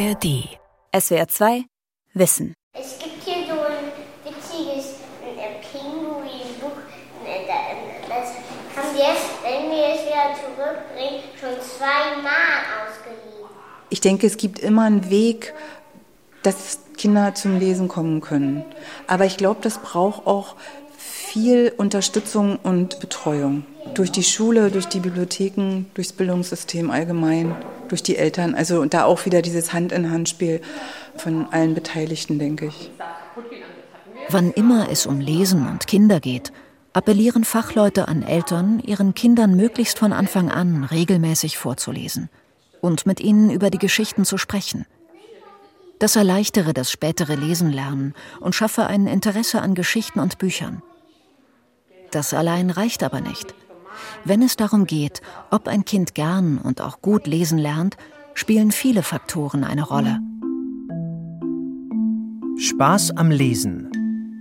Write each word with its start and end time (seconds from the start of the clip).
ARD. 0.00 0.48
SWR 0.98 1.28
2 1.28 1.64
Wissen. 2.14 2.54
Es 2.72 2.98
gibt 2.98 3.22
hier 3.22 3.44
so 3.46 3.60
ein 3.60 3.92
witziges 4.24 4.94
äh, 5.36 5.60
Pinguin-Buch. 5.70 6.78
Da- 7.46 8.08
Das 8.08 8.30
haben 8.76 8.96
wir 8.96 9.04
wenn 9.42 9.70
wir 9.70 9.86
es 9.94 10.06
wieder 10.06 10.34
zurückbringen, 10.40 11.20
schon 11.38 11.60
zweimal 11.60 12.62
ausgeliehen. 12.80 13.50
Ich 13.90 14.00
denke, 14.00 14.26
es 14.26 14.38
gibt 14.38 14.58
immer 14.58 14.84
einen 14.84 15.10
Weg, 15.10 15.52
dass 16.44 16.78
Kinder 16.96 17.34
zum 17.34 17.58
Lesen 17.58 17.88
kommen 17.88 18.22
können. 18.22 18.64
Aber 19.06 19.26
ich 19.26 19.36
glaube, 19.36 19.60
das 19.60 19.78
braucht 19.78 20.26
auch 20.26 20.56
viel 20.96 21.74
Unterstützung 21.76 22.58
und 22.62 23.00
Betreuung. 23.00 23.66
Durch 23.94 24.12
die 24.12 24.22
Schule, 24.22 24.70
durch 24.70 24.86
die 24.86 25.00
Bibliotheken, 25.00 25.86
durchs 25.94 26.12
Bildungssystem 26.12 26.90
allgemein, 26.90 27.54
durch 27.88 28.02
die 28.02 28.16
Eltern. 28.16 28.54
Also 28.54 28.84
da 28.84 29.04
auch 29.04 29.26
wieder 29.26 29.42
dieses 29.42 29.72
Hand-in-Hand-Spiel 29.72 30.60
von 31.16 31.46
allen 31.50 31.74
Beteiligten, 31.74 32.38
denke 32.38 32.66
ich. 32.66 32.90
Wann 34.28 34.52
immer 34.52 34.88
es 34.90 35.06
um 35.06 35.20
Lesen 35.20 35.66
und 35.66 35.86
Kinder 35.86 36.20
geht, 36.20 36.52
appellieren 36.92 37.44
Fachleute 37.44 38.08
an 38.08 38.22
Eltern, 38.22 38.80
ihren 38.80 39.14
Kindern 39.14 39.56
möglichst 39.56 39.98
von 39.98 40.12
Anfang 40.12 40.50
an 40.50 40.84
regelmäßig 40.84 41.58
vorzulesen 41.58 42.28
und 42.80 43.06
mit 43.06 43.20
ihnen 43.20 43.50
über 43.50 43.70
die 43.70 43.78
Geschichten 43.78 44.24
zu 44.24 44.38
sprechen. 44.38 44.86
Das 45.98 46.16
erleichtere 46.16 46.72
das 46.72 46.90
spätere 46.90 47.34
Lesen 47.34 47.70
lernen 47.70 48.14
und 48.40 48.54
schaffe 48.54 48.86
ein 48.86 49.06
Interesse 49.06 49.60
an 49.60 49.74
Geschichten 49.74 50.20
und 50.20 50.38
Büchern. 50.38 50.82
Das 52.10 52.32
allein 52.34 52.70
reicht 52.70 53.02
aber 53.02 53.20
nicht. 53.20 53.54
Wenn 54.24 54.42
es 54.42 54.56
darum 54.56 54.86
geht, 54.86 55.20
ob 55.50 55.68
ein 55.68 55.84
Kind 55.84 56.14
gern 56.14 56.58
und 56.58 56.80
auch 56.80 57.00
gut 57.00 57.26
lesen 57.26 57.58
lernt, 57.58 57.96
spielen 58.34 58.70
viele 58.70 59.02
Faktoren 59.02 59.64
eine 59.64 59.82
Rolle. 59.82 60.20
Spaß 62.58 63.16
am 63.16 63.30
Lesen. 63.30 63.90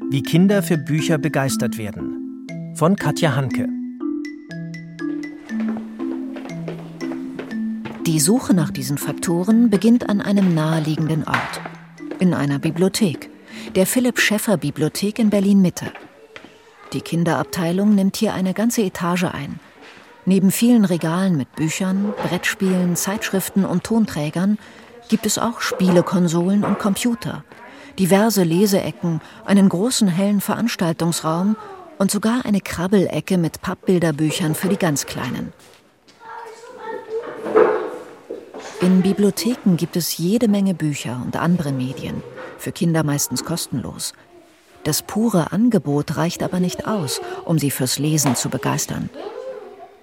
Wie 0.09 0.23
Kinder 0.23 0.63
für 0.63 0.77
Bücher 0.77 1.17
begeistert 1.17 1.77
werden. 1.77 2.45
Von 2.75 2.95
Katja 2.95 3.35
Hanke. 3.35 3.67
Die 8.05 8.19
Suche 8.19 8.53
nach 8.53 8.71
diesen 8.71 8.97
Faktoren 8.97 9.69
beginnt 9.69 10.09
an 10.09 10.19
einem 10.19 10.55
naheliegenden 10.55 11.25
Ort. 11.25 11.61
In 12.19 12.33
einer 12.33 12.57
Bibliothek. 12.57 13.29
Der 13.75 13.85
Philipp 13.85 14.19
Schäffer 14.19 14.57
Bibliothek 14.57 15.19
in 15.19 15.29
Berlin 15.29 15.61
Mitte. 15.61 15.91
Die 16.93 17.01
Kinderabteilung 17.01 17.93
nimmt 17.93 18.17
hier 18.17 18.33
eine 18.33 18.53
ganze 18.53 18.81
Etage 18.81 19.25
ein. 19.25 19.59
Neben 20.25 20.51
vielen 20.51 20.85
Regalen 20.85 21.37
mit 21.37 21.55
Büchern, 21.55 22.13
Brettspielen, 22.27 22.95
Zeitschriften 22.95 23.65
und 23.65 23.83
Tonträgern 23.83 24.57
gibt 25.07 25.25
es 25.25 25.37
auch 25.37 25.61
Spielekonsolen 25.61 26.63
und 26.63 26.79
Computer, 26.79 27.43
diverse 27.97 28.43
Leseecken, 28.43 29.21
einen 29.45 29.69
großen 29.69 30.07
hellen 30.07 30.41
Veranstaltungsraum 30.41 31.55
und 31.97 32.11
sogar 32.11 32.45
eine 32.45 32.61
Krabbelecke 32.61 33.37
mit 33.37 33.61
Pappbilderbüchern 33.61 34.55
für 34.55 34.69
die 34.69 34.77
ganz 34.77 35.05
Kleinen. 35.05 35.53
In 38.81 39.01
Bibliotheken 39.01 39.75
gibt 39.75 39.97
es 39.97 40.17
jede 40.17 40.47
Menge 40.47 40.73
Bücher 40.73 41.21
und 41.23 41.35
andere 41.35 41.71
Medien, 41.71 42.23
für 42.57 42.71
Kinder 42.71 43.03
meistens 43.03 43.43
kostenlos. 43.43 44.13
Das 44.89 45.03
pure 45.03 45.51
Angebot 45.51 46.17
reicht 46.17 46.41
aber 46.41 46.59
nicht 46.59 46.87
aus, 46.87 47.21
um 47.45 47.59
sie 47.59 47.69
fürs 47.69 47.99
Lesen 47.99 48.35
zu 48.35 48.49
begeistern. 48.49 49.11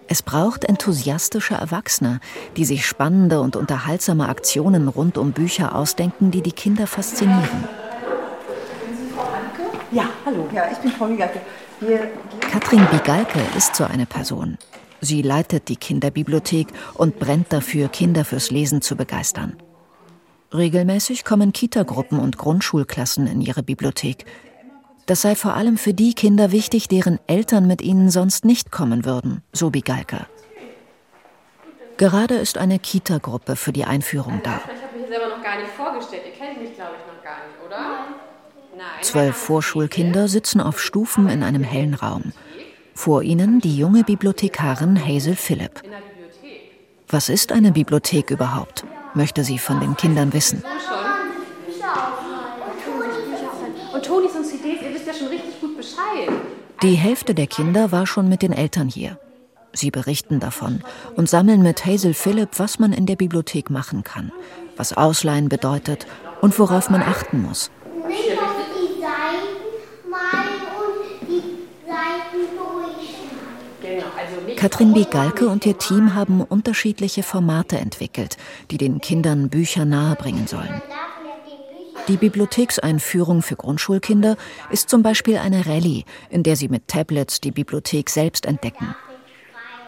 Es 0.07 0.23
braucht 0.23 0.65
enthusiastische 0.65 1.55
Erwachsene, 1.55 2.21
die 2.57 2.65
sich 2.65 2.87
spannende 2.87 3.41
und 3.41 3.57
unterhaltsame 3.57 4.29
Aktionen 4.29 4.87
rund 4.87 5.19
um 5.19 5.33
Bücher 5.33 5.75
ausdenken, 5.75 6.31
die 6.31 6.41
die 6.41 6.53
Kinder 6.53 6.87
faszinieren. 6.87 7.65
Ja, 9.91 10.05
hallo. 10.25 10.49
Ja, 10.55 10.71
ich 10.71 10.79
bin 10.79 10.93
Frau 10.93 11.09
Migalke. 11.09 11.41
Wir 11.81 12.09
Katrin 12.39 12.87
Bigalke 12.93 13.41
ist 13.57 13.75
so 13.75 13.83
eine 13.83 14.07
Person. 14.07 14.57
Sie 15.01 15.21
leitet 15.21 15.69
die 15.69 15.75
Kinderbibliothek 15.75 16.69
und 16.95 17.19
brennt 17.19 17.53
dafür, 17.53 17.89
Kinder 17.89 18.25
fürs 18.25 18.53
Lesen 18.53 18.83
zu 18.83 18.95
begeistern. 18.95 19.57
Regelmäßig 20.55 21.25
kommen 21.25 21.53
Kitagruppen 21.53 22.21
und 22.21 22.39
Grundschulklassen 22.39 23.27
in 23.27 23.41
ihre 23.41 23.65
Bibliothek. 23.65 24.25
Das 25.07 25.23
sei 25.23 25.37
vor 25.37 25.55
allem 25.55 25.79
für 25.79 25.95
die 25.95 26.15
Kinder 26.15 26.53
wichtig, 26.53 26.89
deren 26.89 27.19
Eltern 27.27 27.67
mit 27.67 27.81
ihnen 27.81 28.11
sonst 28.11 28.45
nicht 28.45 28.73
kommen 28.73 29.05
würden, 29.05 29.43
so 29.53 29.71
Bigalke. 29.71 30.27
Gerade 31.97 32.35
ist 32.35 32.59
eine 32.59 32.79
Kitagruppe 32.79 33.57
für 33.57 33.73
die 33.73 33.85
Einführung 33.85 34.41
da. 34.43 34.61
Ich 34.67 34.83
habe 34.83 34.99
mich 34.99 35.09
selber 35.09 35.29
noch 35.29 35.43
gar 35.43 35.59
nicht 35.59 35.71
vorgestellt. 35.71 36.23
Ihr 36.27 36.33
kennt 36.33 36.61
mich, 36.61 36.75
glaube 36.75 36.97
ich, 36.99 37.15
noch 37.15 37.25
gar 37.25 37.39
nicht, 37.47 37.57
oder? 37.65 38.07
Nein. 38.77 39.03
Zwölf 39.03 39.37
Vorschulkinder 39.37 40.29
sitzen 40.29 40.61
auf 40.61 40.81
Stufen 40.81 41.29
in 41.29 41.43
einem 41.43 41.63
hellen 41.63 41.95
Raum. 41.95 42.33
Vor 42.95 43.23
ihnen 43.23 43.61
die 43.61 43.77
junge 43.77 44.05
Bibliothekarin 44.05 45.03
Hazel 45.03 45.37
Philipp. 45.37 45.83
Was 47.09 47.29
ist 47.29 47.53
eine 47.53 47.73
Bibliothek 47.73 48.31
überhaupt? 48.31 48.85
möchte 49.17 49.43
sie 49.43 49.59
von 49.59 49.81
den 49.81 49.97
Kindern 49.97 50.33
wissen. 50.33 50.63
Und 53.93 54.05
Tonys 54.05 54.33
und 54.33 54.45
CDs, 54.45 54.83
ihr 54.83 54.93
wisst 55.07 55.21
ja 55.21 55.27
schon 55.27 55.29
richtig 55.29 55.61
gut 55.61 55.77
Bescheid. 55.77 56.29
Die 56.83 56.95
Hälfte 56.95 57.35
der 57.35 57.47
Kinder 57.47 57.93
war 57.93 58.07
schon 58.07 58.29
mit 58.29 58.43
den 58.43 58.53
Eltern 58.53 58.89
hier. 58.89 59.19
Sie 59.73 59.91
berichten 59.91 60.41
davon 60.41 60.83
und 61.17 61.29
sammeln 61.29 61.63
mit 61.63 61.85
Hazel 61.85 62.15
Philipp, 62.15 62.59
was 62.59 62.79
man 62.79 62.93
in 62.93 63.07
der 63.07 63.17
Bibliothek 63.17 63.71
machen 63.71 64.05
kann, 64.05 64.33
was 64.77 64.97
Ausleihen 64.97 65.49
bedeutet 65.49 66.07
und 66.41 66.59
worauf 66.59 66.89
man 66.89 67.03
achten 67.03 67.43
muss. 67.43 67.71
Nicht 68.09 68.33
auf 68.33 68.57
die 68.75 69.01
Seiten 69.01 70.11
malen 70.11 70.63
und 70.79 71.29
die 71.29 71.43
Seiten. 71.87 72.57
Genau, 73.83 74.07
also 74.19 74.55
Katrin 74.57 74.95
B. 74.95 75.05
Galke 75.05 75.49
und 75.49 75.67
ihr 75.67 75.77
Team 75.77 76.15
haben 76.15 76.41
unterschiedliche 76.41 77.23
Formate 77.23 77.79
entwickelt, 77.79 78.39
die 78.71 78.79
den 78.79 79.01
Kindern 79.01 79.51
Bücher 79.51 79.85
nahebringen 79.85 80.47
sollen. 80.47 80.83
Die 82.09 82.17
Bibliothekseinführung 82.17 83.43
für 83.43 83.57
Grundschulkinder 83.57 84.37
ist 84.71 84.89
zum 84.89 85.03
Beispiel 85.03 85.39
eine 85.39 85.67
Rallye, 85.67 86.05
in 86.31 86.45
der 86.45 86.55
sie 86.55 86.69
mit 86.69 86.87
Tablets 86.87 87.41
die 87.41 87.51
Bibliothek 87.51 88.11
selbst 88.11 88.47
entdecken. 88.47 88.95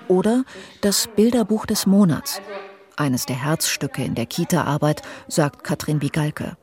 Oder 0.08 0.44
das 0.80 1.08
Bilderbuch 1.14 1.64
des 1.64 1.86
Monats. 1.86 2.40
Eines 2.96 3.26
der 3.26 3.44
Herzstücke 3.44 4.02
in 4.02 4.16
der 4.16 4.26
Kita-Arbeit, 4.26 5.02
sagt 5.28 5.62
Katrin 5.62 6.00
Bigalke. 6.00 6.56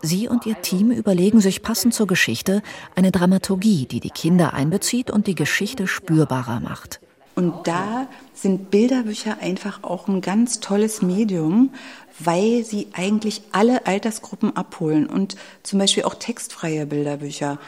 Sie 0.00 0.28
und 0.28 0.46
ihr 0.46 0.60
Team 0.62 0.92
überlegen 0.92 1.40
sich 1.40 1.62
passend 1.62 1.92
zur 1.92 2.06
Geschichte 2.06 2.62
eine 2.94 3.10
Dramaturgie, 3.10 3.86
die 3.86 3.98
die 3.98 4.10
Kinder 4.10 4.54
einbezieht 4.54 5.10
und 5.10 5.26
die 5.26 5.34
Geschichte 5.34 5.88
spürbarer 5.88 6.60
macht. 6.60 7.00
Und 7.38 7.68
da 7.68 8.08
sind 8.34 8.72
Bilderbücher 8.72 9.38
einfach 9.40 9.84
auch 9.84 10.08
ein 10.08 10.22
ganz 10.22 10.58
tolles 10.58 11.02
Medium, 11.02 11.70
weil 12.18 12.64
sie 12.64 12.88
eigentlich 12.94 13.42
alle 13.52 13.86
Altersgruppen 13.86 14.56
abholen 14.56 15.06
und 15.06 15.36
zum 15.62 15.78
Beispiel 15.78 16.02
auch 16.02 16.16
textfreie 16.16 16.84
Bilderbücher, 16.84 17.60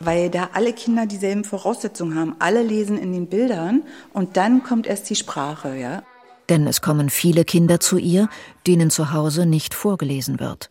weil 0.00 0.30
da 0.30 0.48
alle 0.54 0.72
Kinder 0.72 1.04
dieselben 1.04 1.44
Voraussetzungen 1.44 2.18
haben. 2.18 2.36
Alle 2.38 2.62
lesen 2.62 2.96
in 2.96 3.12
den 3.12 3.26
Bildern 3.26 3.82
und 4.14 4.38
dann 4.38 4.62
kommt 4.62 4.86
erst 4.86 5.10
die 5.10 5.16
Sprache, 5.16 5.76
ja. 5.76 6.02
Denn 6.48 6.66
es 6.66 6.80
kommen 6.80 7.10
viele 7.10 7.44
Kinder 7.44 7.80
zu 7.80 7.98
ihr, 7.98 8.30
denen 8.66 8.88
zu 8.88 9.12
Hause 9.12 9.44
nicht 9.44 9.74
vorgelesen 9.74 10.40
wird. 10.40 10.70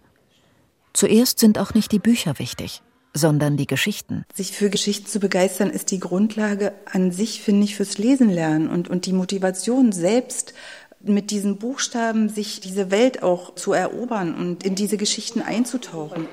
Zuerst 0.93 1.37
sind 1.37 1.59
auch 1.59 1.75
nicht 1.75 1.91
die 1.91 1.99
Bücher 1.99 2.39
wichtig, 2.39 2.81
sondern 3.17 3.57
die 3.57 3.67
Geschichten. 3.67 4.25
Sich 4.33 4.51
für 4.51 4.69
Geschichten 4.69 5.07
zu 5.07 5.19
begeistern, 5.19 5.69
ist 5.69 5.91
die 5.91 5.99
Grundlage 5.99 6.73
an 6.85 7.11
sich, 7.11 7.41
finde 7.41 7.65
ich, 7.65 7.75
fürs 7.75 7.97
Lesen 7.97 8.29
lernen 8.29 8.69
und, 8.69 8.89
und 8.89 9.05
die 9.05 9.13
Motivation 9.13 9.91
selbst 9.91 10.53
mit 11.01 11.31
diesen 11.31 11.57
Buchstaben 11.57 12.29
sich 12.29 12.59
diese 12.59 12.91
Welt 12.91 13.23
auch 13.23 13.55
zu 13.55 13.73
erobern 13.73 14.35
und 14.35 14.63
in 14.63 14.75
diese 14.75 14.97
Geschichten 14.97 15.41
einzutauchen. 15.41 16.27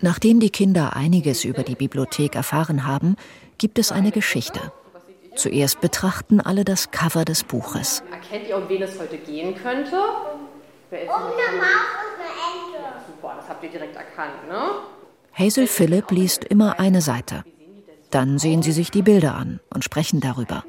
Nachdem 0.00 0.40
die 0.40 0.50
Kinder 0.50 0.96
einiges 0.96 1.44
über 1.44 1.62
die 1.62 1.74
Bibliothek 1.74 2.34
erfahren 2.34 2.86
haben, 2.86 3.16
gibt 3.58 3.78
es 3.78 3.92
eine 3.92 4.10
Geschichte. 4.10 4.72
Zuerst 5.34 5.80
betrachten 5.80 6.40
alle 6.40 6.64
das 6.64 6.90
Cover 6.90 7.24
des 7.24 7.44
Buches. 7.44 8.02
Erkennt 8.10 8.48
ihr, 8.48 8.56
um 8.56 8.68
wen 8.68 8.82
es 8.82 8.98
heute 8.98 9.16
gehen 9.16 9.54
könnte? 9.54 9.98
Wer 10.90 11.02
ist 11.02 11.08
Und 11.08 11.14
eine 11.14 11.56
Maus 11.56 11.88
und 12.02 12.20
eine 12.20 12.78
Ente. 12.78 13.04
Super, 13.06 13.34
das 13.38 13.48
habt 13.48 13.64
ihr 13.64 13.70
direkt 13.70 13.96
erkannt, 13.96 14.46
ne? 14.48 14.60
Hazel 15.34 15.66
Philipp 15.66 16.10
liest 16.10 16.44
immer 16.44 16.78
eine 16.78 17.00
Seite. 17.00 17.44
Dann 18.10 18.38
sehen 18.38 18.62
sie 18.62 18.72
sich 18.72 18.90
die 18.90 19.02
Bilder 19.02 19.34
an 19.34 19.60
und 19.72 19.84
sprechen 19.84 20.20
darüber. 20.20 20.64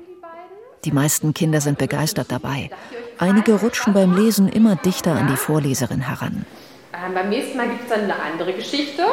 Die 0.85 0.91
meisten 0.91 1.33
Kinder 1.33 1.61
sind 1.61 1.77
begeistert 1.77 2.31
dabei. 2.31 2.69
Einige 3.17 3.55
rutschen 3.55 3.93
beim 3.93 4.15
Lesen 4.15 4.47
immer 4.47 4.75
dichter 4.75 5.13
an 5.13 5.27
die 5.27 5.37
Vorleserin 5.37 6.01
heran. 6.01 6.45
Ähm, 6.93 7.13
beim 7.13 7.29
nächsten 7.29 7.57
Mal 7.57 7.69
gibt 7.69 7.83
es 7.83 7.89
dann 7.89 8.01
eine 8.01 8.15
andere 8.15 8.53
Geschichte. 8.53 9.03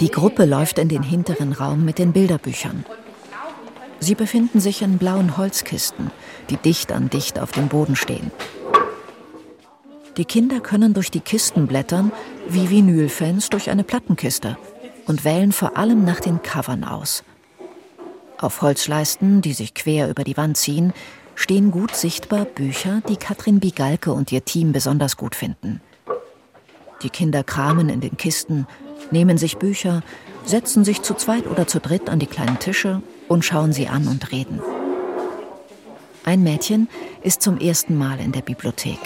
Die 0.00 0.10
Gruppe 0.10 0.44
läuft 0.44 0.78
in 0.78 0.88
den 0.88 1.02
hinteren 1.02 1.52
Raum 1.52 1.84
mit 1.84 1.98
den 1.98 2.12
Bilderbüchern. 2.12 2.84
Sie 3.98 4.14
befinden 4.14 4.60
sich 4.60 4.82
in 4.82 4.98
blauen 4.98 5.36
Holzkisten, 5.36 6.10
die 6.50 6.56
dicht 6.56 6.92
an 6.92 7.08
dicht 7.08 7.38
auf 7.38 7.52
dem 7.52 7.68
Boden 7.68 7.96
stehen. 7.96 8.30
Die 10.16 10.24
Kinder 10.24 10.60
können 10.60 10.94
durch 10.94 11.10
die 11.10 11.20
Kisten 11.20 11.66
blättern, 11.66 12.10
wie 12.48 12.70
Vinylfans 12.70 13.50
durch 13.50 13.68
eine 13.68 13.84
Plattenkiste 13.84 14.56
und 15.06 15.24
wählen 15.24 15.52
vor 15.52 15.76
allem 15.76 16.04
nach 16.04 16.20
den 16.20 16.42
Covern 16.42 16.84
aus. 16.84 17.22
Auf 18.38 18.62
Holzleisten, 18.62 19.42
die 19.42 19.52
sich 19.52 19.74
quer 19.74 20.08
über 20.08 20.24
die 20.24 20.36
Wand 20.36 20.56
ziehen, 20.56 20.92
stehen 21.34 21.70
gut 21.70 21.94
sichtbar 21.94 22.46
Bücher, 22.46 23.02
die 23.08 23.16
Katrin 23.16 23.60
Bigalke 23.60 24.12
und 24.12 24.32
ihr 24.32 24.44
Team 24.44 24.72
besonders 24.72 25.16
gut 25.16 25.34
finden. 25.34 25.80
Die 27.02 27.10
Kinder 27.10 27.44
kramen 27.44 27.90
in 27.90 28.00
den 28.00 28.16
Kisten, 28.16 28.66
nehmen 29.10 29.36
sich 29.36 29.58
Bücher, 29.58 30.02
setzen 30.44 30.84
sich 30.84 31.02
zu 31.02 31.14
zweit 31.14 31.46
oder 31.46 31.66
zu 31.66 31.78
dritt 31.78 32.08
an 32.08 32.18
die 32.18 32.26
kleinen 32.26 32.58
Tische 32.58 33.02
und 33.28 33.44
schauen 33.44 33.72
sie 33.72 33.88
an 33.88 34.08
und 34.08 34.32
reden. 34.32 34.60
Ein 36.24 36.42
Mädchen 36.42 36.88
ist 37.22 37.42
zum 37.42 37.58
ersten 37.58 37.96
Mal 37.96 38.18
in 38.18 38.32
der 38.32 38.40
Bibliothek. 38.40 38.98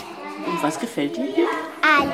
Und 0.51 0.63
was 0.63 0.79
gefällt 0.79 1.17
dir 1.17 1.25
hier? 1.25 1.47
Alles. 1.83 2.13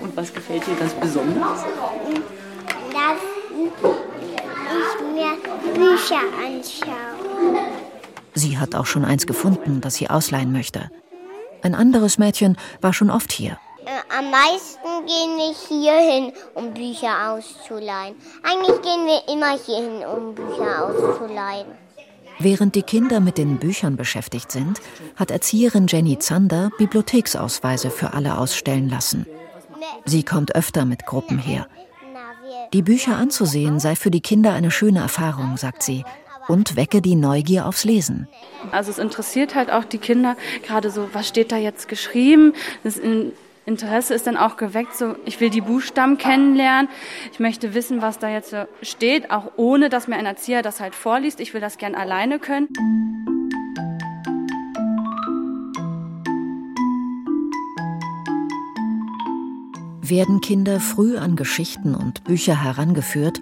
Und 0.00 0.16
was 0.16 0.32
gefällt 0.32 0.66
dir 0.66 0.74
ganz 0.74 0.94
besonders? 0.94 1.64
Dass 2.92 3.20
ich 3.50 3.72
mir 5.12 5.36
Bücher 5.74 6.20
anschaue. 6.42 7.66
Sie 8.34 8.58
hat 8.58 8.74
auch 8.74 8.86
schon 8.86 9.04
eins 9.04 9.26
gefunden, 9.26 9.80
das 9.80 9.96
sie 9.96 10.08
ausleihen 10.08 10.52
möchte. 10.52 10.90
Ein 11.62 11.74
anderes 11.74 12.18
Mädchen 12.18 12.56
war 12.80 12.92
schon 12.92 13.10
oft 13.10 13.32
hier. 13.32 13.58
Äh, 13.84 14.16
Am 14.16 14.30
meisten 14.30 15.06
gehen 15.06 15.36
wir 15.36 15.54
hier 15.68 15.94
hin, 16.12 16.32
um 16.54 16.72
Bücher 16.74 17.32
auszuleihen. 17.32 18.14
Eigentlich 18.42 18.80
gehen 18.82 19.06
wir 19.06 19.28
immer 19.32 19.58
hier 19.58 19.76
hin, 19.76 20.04
um 20.06 20.34
Bücher 20.34 20.84
auszuleihen. 20.86 21.85
Während 22.38 22.74
die 22.74 22.82
Kinder 22.82 23.20
mit 23.20 23.38
den 23.38 23.58
Büchern 23.58 23.96
beschäftigt 23.96 24.52
sind, 24.52 24.80
hat 25.16 25.30
Erzieherin 25.30 25.86
Jenny 25.88 26.18
Zander 26.18 26.70
Bibliotheksausweise 26.78 27.90
für 27.90 28.12
alle 28.12 28.38
ausstellen 28.38 28.88
lassen. 28.88 29.26
Sie 30.04 30.22
kommt 30.22 30.54
öfter 30.54 30.84
mit 30.84 31.06
Gruppen 31.06 31.38
her. 31.38 31.66
Die 32.72 32.82
Bücher 32.82 33.16
anzusehen 33.16 33.80
sei 33.80 33.96
für 33.96 34.10
die 34.10 34.20
Kinder 34.20 34.52
eine 34.52 34.70
schöne 34.70 35.00
Erfahrung, 35.00 35.56
sagt 35.56 35.82
sie, 35.82 36.04
und 36.48 36.76
wecke 36.76 37.02
die 37.02 37.16
Neugier 37.16 37.66
aufs 37.66 37.84
Lesen. 37.84 38.28
Also 38.70 38.90
es 38.90 38.98
interessiert 38.98 39.54
halt 39.54 39.70
auch 39.70 39.84
die 39.84 39.98
Kinder 39.98 40.36
gerade 40.62 40.90
so, 40.90 41.08
was 41.12 41.28
steht 41.28 41.52
da 41.52 41.56
jetzt 41.56 41.88
geschrieben? 41.88 42.54
Das 42.84 42.96
Interesse 43.66 44.14
ist 44.14 44.28
dann 44.28 44.36
auch 44.36 44.56
geweckt, 44.56 44.96
so 44.96 45.16
ich 45.24 45.40
will 45.40 45.50
die 45.50 45.60
Buchstaben 45.60 46.18
kennenlernen. 46.18 46.88
Ich 47.32 47.40
möchte 47.40 47.74
wissen, 47.74 48.00
was 48.00 48.20
da 48.20 48.28
jetzt 48.28 48.54
steht, 48.80 49.32
auch 49.32 49.52
ohne 49.56 49.88
dass 49.88 50.06
mir 50.06 50.14
ein 50.16 50.24
Erzieher 50.24 50.62
das 50.62 50.78
halt 50.78 50.94
vorliest. 50.94 51.40
Ich 51.40 51.52
will 51.52 51.60
das 51.60 51.76
gern 51.76 51.96
alleine 51.96 52.38
können. 52.38 52.68
Werden 60.00 60.40
Kinder 60.40 60.78
früh 60.78 61.18
an 61.18 61.34
Geschichten 61.34 61.96
und 61.96 62.22
Bücher 62.22 62.62
herangeführt, 62.62 63.40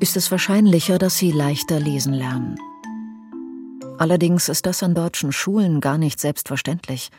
ist 0.00 0.18
es 0.18 0.30
wahrscheinlicher, 0.30 0.98
dass 0.98 1.16
sie 1.16 1.32
leichter 1.32 1.80
lesen 1.80 2.12
lernen. 2.12 2.58
Allerdings 3.96 4.50
ist 4.50 4.66
das 4.66 4.82
an 4.82 4.94
deutschen 4.94 5.32
Schulen 5.32 5.80
gar 5.80 5.96
nicht 5.96 6.20
selbstverständlich. 6.20 7.10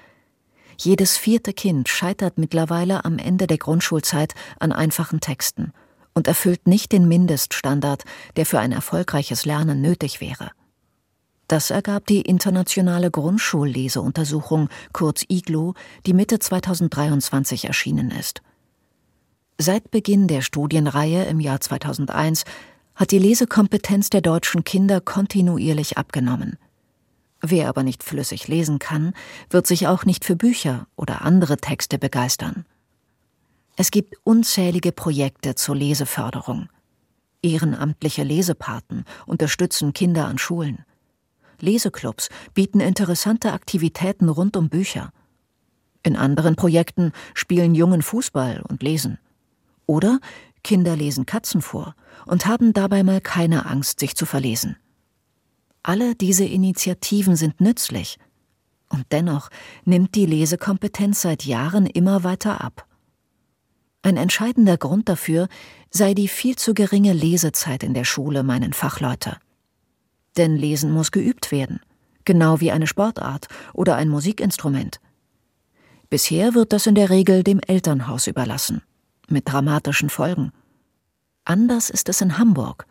Jedes 0.77 1.17
vierte 1.17 1.53
Kind 1.53 1.89
scheitert 1.89 2.37
mittlerweile 2.37 3.05
am 3.05 3.17
Ende 3.17 3.47
der 3.47 3.57
Grundschulzeit 3.57 4.33
an 4.59 4.71
einfachen 4.71 5.19
Texten 5.19 5.71
und 6.13 6.27
erfüllt 6.27 6.67
nicht 6.67 6.91
den 6.91 7.07
Mindeststandard, 7.07 8.03
der 8.35 8.45
für 8.45 8.59
ein 8.59 8.71
erfolgreiches 8.71 9.45
Lernen 9.45 9.81
nötig 9.81 10.21
wäre. 10.21 10.51
Das 11.47 11.69
ergab 11.69 12.07
die 12.07 12.21
internationale 12.21 13.11
Grundschulleseuntersuchung, 13.11 14.69
kurz 14.93 15.25
IGLO, 15.27 15.73
die 16.05 16.13
Mitte 16.13 16.39
2023 16.39 17.65
erschienen 17.65 18.11
ist. 18.11 18.41
Seit 19.57 19.91
Beginn 19.91 20.27
der 20.27 20.41
Studienreihe 20.41 21.25
im 21.25 21.39
Jahr 21.39 21.59
2001 21.59 22.43
hat 22.95 23.11
die 23.11 23.19
Lesekompetenz 23.19 24.09
der 24.09 24.21
deutschen 24.21 24.63
Kinder 24.63 25.01
kontinuierlich 25.01 25.97
abgenommen. 25.97 26.57
Wer 27.45 27.67
aber 27.67 27.83
nicht 27.83 28.03
flüssig 28.03 28.47
lesen 28.47 28.79
kann, 28.79 29.13
wird 29.49 29.67
sich 29.67 29.85
auch 29.85 30.05
nicht 30.05 30.23
für 30.23 30.37
Bücher 30.37 30.87
oder 30.95 31.23
andere 31.23 31.57
Texte 31.57 31.99
begeistern. 31.99 32.65
Es 33.75 33.91
gibt 33.91 34.15
unzählige 34.23 34.93
Projekte 34.93 35.53
zur 35.53 35.75
Leseförderung. 35.75 36.69
Ehrenamtliche 37.41 38.23
Lesepaten 38.23 39.03
unterstützen 39.25 39.91
Kinder 39.91 40.25
an 40.25 40.37
Schulen. 40.37 40.85
Leseklubs 41.59 42.29
bieten 42.53 42.79
interessante 42.79 43.51
Aktivitäten 43.51 44.29
rund 44.29 44.55
um 44.55 44.69
Bücher. 44.69 45.11
In 46.01 46.15
anderen 46.15 46.55
Projekten 46.55 47.11
spielen 47.33 47.75
Jungen 47.75 48.03
Fußball 48.03 48.63
und 48.69 48.83
lesen. 48.83 49.19
Oder 49.85 50.19
Kinder 50.63 50.95
lesen 50.95 51.25
Katzen 51.25 51.61
vor 51.61 51.93
und 52.25 52.45
haben 52.45 52.71
dabei 52.71 53.03
mal 53.03 53.19
keine 53.19 53.65
Angst, 53.65 53.99
sich 53.99 54.15
zu 54.15 54.25
verlesen. 54.25 54.77
Alle 55.83 56.15
diese 56.15 56.45
Initiativen 56.45 57.35
sind 57.35 57.59
nützlich. 57.59 58.17
Und 58.89 59.05
dennoch 59.11 59.49
nimmt 59.85 60.15
die 60.15 60.25
Lesekompetenz 60.25 61.21
seit 61.21 61.45
Jahren 61.45 61.85
immer 61.85 62.23
weiter 62.23 62.61
ab. 62.61 62.87
Ein 64.01 64.17
entscheidender 64.17 64.77
Grund 64.77 65.09
dafür 65.09 65.47
sei 65.89 66.13
die 66.13 66.27
viel 66.27 66.55
zu 66.55 66.73
geringe 66.73 67.13
Lesezeit 67.13 67.83
in 67.83 67.93
der 67.93 68.05
Schule, 68.05 68.43
meinen 68.43 68.73
Fachleute. 68.73 69.37
Denn 70.37 70.55
Lesen 70.55 70.91
muss 70.91 71.11
geübt 71.11 71.51
werden, 71.51 71.79
genau 72.25 72.59
wie 72.59 72.71
eine 72.71 72.87
Sportart 72.87 73.47
oder 73.73 73.95
ein 73.95 74.09
Musikinstrument. 74.09 74.99
Bisher 76.09 76.53
wird 76.53 76.73
das 76.73 76.85
in 76.85 76.95
der 76.95 77.09
Regel 77.09 77.43
dem 77.43 77.59
Elternhaus 77.59 78.27
überlassen, 78.27 78.81
mit 79.27 79.51
dramatischen 79.51 80.09
Folgen. 80.09 80.51
Anders 81.45 81.89
ist 81.89 82.09
es 82.09 82.21
in 82.21 82.37
Hamburg. 82.37 82.85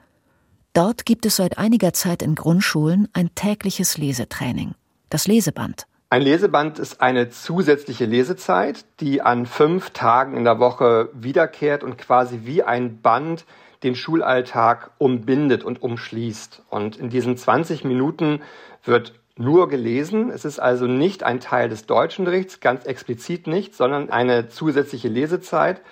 Dort 0.75 1.05
gibt 1.05 1.27
es 1.27 1.37
seit 1.37 1.59
einiger 1.59 1.93
Zeit 1.93 2.23
in 2.23 2.35
Grundschulen 2.35 3.07
ein 3.13 3.35
tägliches 3.35 3.99
Lesetraining, 3.99 4.75
das 5.11 5.27
Leseband. 5.27 5.87
Ein 6.09 6.23
Leseband 6.23 6.79
ist 6.79 7.03
eine 7.03 7.29
zusätzliche 7.29 8.07
Lesezeit, 8.07 8.87
die 9.01 9.21
an 9.21 9.45
fünf 9.45 9.91
Tagen 9.91 10.35
in 10.35 10.45
der 10.45 10.59
Woche 10.61 11.11
wiederkehrt 11.13 11.85
und 11.85 11.99
quasi 11.99 12.41
wie 12.45 12.63
ein 12.63 13.03
Band 13.03 13.45
den 13.83 13.95
Schulalltag 13.95 14.93
umbindet 14.97 15.63
und 15.63 15.83
umschließt. 15.83 16.63
Und 16.71 16.97
in 16.97 17.11
diesen 17.11 17.37
20 17.37 17.85
Minuten 17.85 18.41
wird 18.83 19.13
nur 19.37 19.69
gelesen. 19.69 20.31
Es 20.31 20.47
ist 20.47 20.59
also 20.59 20.87
nicht 20.87 21.23
ein 21.23 21.41
Teil 21.41 21.69
des 21.69 21.85
Deutschunterrichts, 21.85 22.61
ganz 22.61 22.87
explizit 22.87 23.47
nicht, 23.47 23.75
sondern 23.75 24.09
eine 24.09 24.49
zusätzliche 24.49 25.09
Lesezeit. 25.09 25.83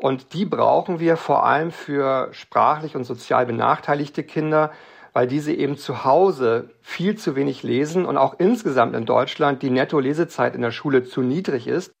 Und 0.00 0.32
die 0.32 0.46
brauchen 0.46 0.98
wir 0.98 1.18
vor 1.18 1.44
allem 1.44 1.72
für 1.72 2.28
sprachlich 2.32 2.96
und 2.96 3.04
sozial 3.04 3.44
benachteiligte 3.44 4.22
Kinder, 4.22 4.72
weil 5.12 5.26
diese 5.26 5.52
eben 5.52 5.76
zu 5.76 6.04
Hause 6.04 6.70
viel 6.80 7.18
zu 7.18 7.36
wenig 7.36 7.62
lesen 7.62 8.06
und 8.06 8.16
auch 8.16 8.36
insgesamt 8.38 8.96
in 8.96 9.04
Deutschland 9.04 9.62
die 9.62 9.68
Netto-Lesezeit 9.68 10.54
in 10.54 10.62
der 10.62 10.70
Schule 10.70 11.04
zu 11.04 11.20
niedrig 11.20 11.66
ist. 11.66 11.92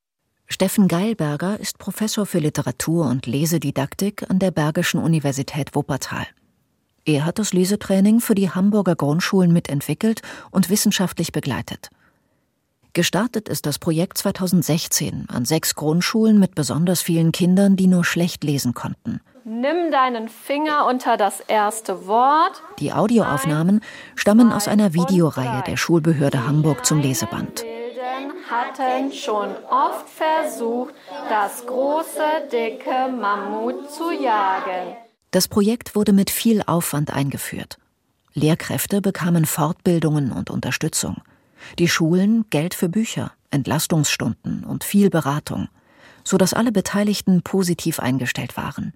Steffen 0.46 0.88
Geilberger 0.88 1.60
ist 1.60 1.78
Professor 1.78 2.24
für 2.24 2.38
Literatur 2.38 3.06
und 3.06 3.26
Lesedidaktik 3.26 4.28
an 4.30 4.38
der 4.38 4.50
Bergischen 4.50 5.00
Universität 5.00 5.74
Wuppertal. 5.74 6.26
Er 7.04 7.26
hat 7.26 7.38
das 7.38 7.52
Lesetraining 7.52 8.20
für 8.20 8.34
die 8.34 8.50
Hamburger 8.50 8.96
Grundschulen 8.96 9.52
mitentwickelt 9.52 10.22
und 10.50 10.70
wissenschaftlich 10.70 11.32
begleitet. 11.32 11.90
Gestartet 12.92 13.48
ist 13.48 13.66
das 13.66 13.78
Projekt 13.78 14.18
2016 14.18 15.26
an 15.28 15.44
sechs 15.44 15.76
Grundschulen 15.76 16.40
mit 16.40 16.56
besonders 16.56 17.00
vielen 17.02 17.30
Kindern, 17.30 17.76
die 17.76 17.86
nur 17.86 18.04
schlecht 18.04 18.42
lesen 18.42 18.74
konnten. 18.74 19.20
Nimm 19.44 19.90
deinen 19.92 20.28
Finger 20.28 20.86
unter 20.86 21.16
das 21.16 21.40
erste 21.40 22.06
Wort. 22.06 22.62
Die 22.78 22.92
Audioaufnahmen 22.92 23.80
stammen 24.16 24.52
aus 24.52 24.66
einer 24.66 24.92
Videoreihe 24.92 25.62
der 25.66 25.76
Schulbehörde 25.76 26.46
Hamburg 26.46 26.84
zum 26.84 27.00
Leseband. 27.00 27.64
Hatten 28.50 29.12
schon 29.12 29.50
oft 29.70 30.08
versucht, 30.08 30.92
das 31.28 31.64
große, 31.66 32.48
dicke 32.50 33.08
Mammut 33.12 33.88
zu 33.92 34.10
jagen. 34.10 34.96
Das 35.30 35.46
Projekt 35.46 35.94
wurde 35.94 36.12
mit 36.12 36.30
viel 36.30 36.62
Aufwand 36.66 37.12
eingeführt. 37.12 37.78
Lehrkräfte 38.34 39.00
bekamen 39.00 39.44
Fortbildungen 39.44 40.32
und 40.32 40.50
Unterstützung. 40.50 41.22
Die 41.78 41.88
Schulen 41.88 42.44
Geld 42.50 42.74
für 42.74 42.88
Bücher, 42.88 43.32
Entlastungsstunden 43.50 44.64
und 44.64 44.84
viel 44.84 45.10
Beratung, 45.10 45.68
sodass 46.24 46.54
alle 46.54 46.72
Beteiligten 46.72 47.42
positiv 47.42 48.00
eingestellt 48.00 48.56
waren. 48.56 48.92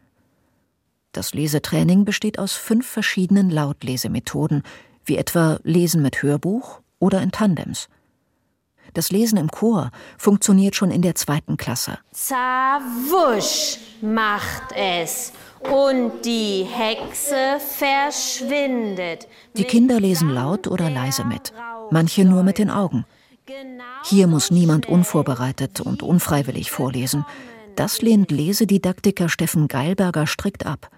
Das 1.13 1.33
Lesetraining 1.33 2.05
besteht 2.05 2.39
aus 2.39 2.55
fünf 2.55 2.87
verschiedenen 2.87 3.51
Lautlesemethoden, 3.51 4.63
wie 5.05 5.17
etwa 5.17 5.59
Lesen 5.63 6.03
mit 6.03 6.23
Hörbuch 6.23 6.81
oder 6.99 7.23
in 7.23 7.31
Tandems. 7.31 7.89
Das 8.95 9.11
Lesen 9.11 9.39
im 9.39 9.51
Chor 9.51 9.91
funktioniert 10.19 10.77
schon 10.77 10.91
in 10.91 11.03
der 11.03 11.15
zweiten 11.15 11.57
Klasse. 11.57 11.99
Zawusch 12.13 13.79
macht 14.01 14.73
es 14.77 15.33
und 15.73 16.23
die 16.25 16.65
Hexe 16.65 17.59
verschwindet. 17.59 19.29
Die 19.57 19.65
Kinder 19.65 20.01
lesen 20.01 20.31
laut 20.31 20.67
oder 20.67 20.91
leise 20.91 21.25
mit, 21.25 21.53
manche 21.91 22.25
nur 22.25 22.43
mit 22.43 22.59
den 22.59 22.71
Augen. 22.71 23.05
Hier 24.05 24.27
muss 24.27 24.51
niemand 24.51 24.87
unvorbereitet 24.87 25.81
und 25.81 26.03
unfreiwillig 26.03 26.71
vorlesen. 26.71 27.25
Das 27.77 28.03
lehnt 28.03 28.31
Lesedidaktiker 28.31 29.29
Steffen 29.29 29.69
Geilberger 29.69 30.27
strikt 30.27 30.67
ab. 30.67 30.91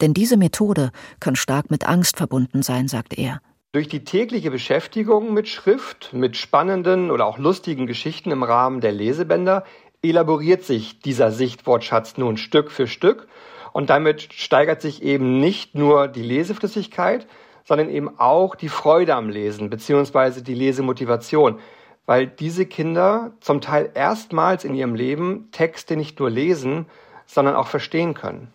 Denn 0.00 0.14
diese 0.14 0.36
Methode 0.36 0.92
kann 1.20 1.36
stark 1.36 1.70
mit 1.70 1.86
Angst 1.86 2.16
verbunden 2.16 2.62
sein, 2.62 2.88
sagt 2.88 3.18
er. 3.18 3.40
Durch 3.72 3.88
die 3.88 4.04
tägliche 4.04 4.50
Beschäftigung 4.50 5.34
mit 5.34 5.48
Schrift, 5.48 6.12
mit 6.12 6.36
spannenden 6.36 7.10
oder 7.10 7.26
auch 7.26 7.38
lustigen 7.38 7.86
Geschichten 7.86 8.30
im 8.30 8.42
Rahmen 8.42 8.80
der 8.80 8.92
Lesebänder 8.92 9.64
elaboriert 10.02 10.64
sich 10.64 11.00
dieser 11.00 11.32
Sichtwortschatz 11.32 12.16
nun 12.16 12.36
Stück 12.36 12.70
für 12.70 12.86
Stück 12.86 13.28
und 13.76 13.90
damit 13.90 14.32
steigert 14.32 14.80
sich 14.80 15.02
eben 15.02 15.38
nicht 15.38 15.74
nur 15.74 16.08
die 16.08 16.22
Leseflüssigkeit, 16.22 17.26
sondern 17.62 17.90
eben 17.90 18.18
auch 18.18 18.54
die 18.54 18.70
Freude 18.70 19.14
am 19.14 19.28
Lesen 19.28 19.68
bzw. 19.68 20.40
die 20.40 20.54
Lesemotivation, 20.54 21.58
weil 22.06 22.26
diese 22.26 22.64
Kinder 22.64 23.32
zum 23.40 23.60
Teil 23.60 23.90
erstmals 23.92 24.64
in 24.64 24.74
ihrem 24.74 24.94
Leben 24.94 25.50
Texte 25.52 25.98
nicht 25.98 26.18
nur 26.20 26.30
lesen, 26.30 26.86
sondern 27.26 27.54
auch 27.54 27.66
verstehen 27.66 28.14
können. 28.14 28.48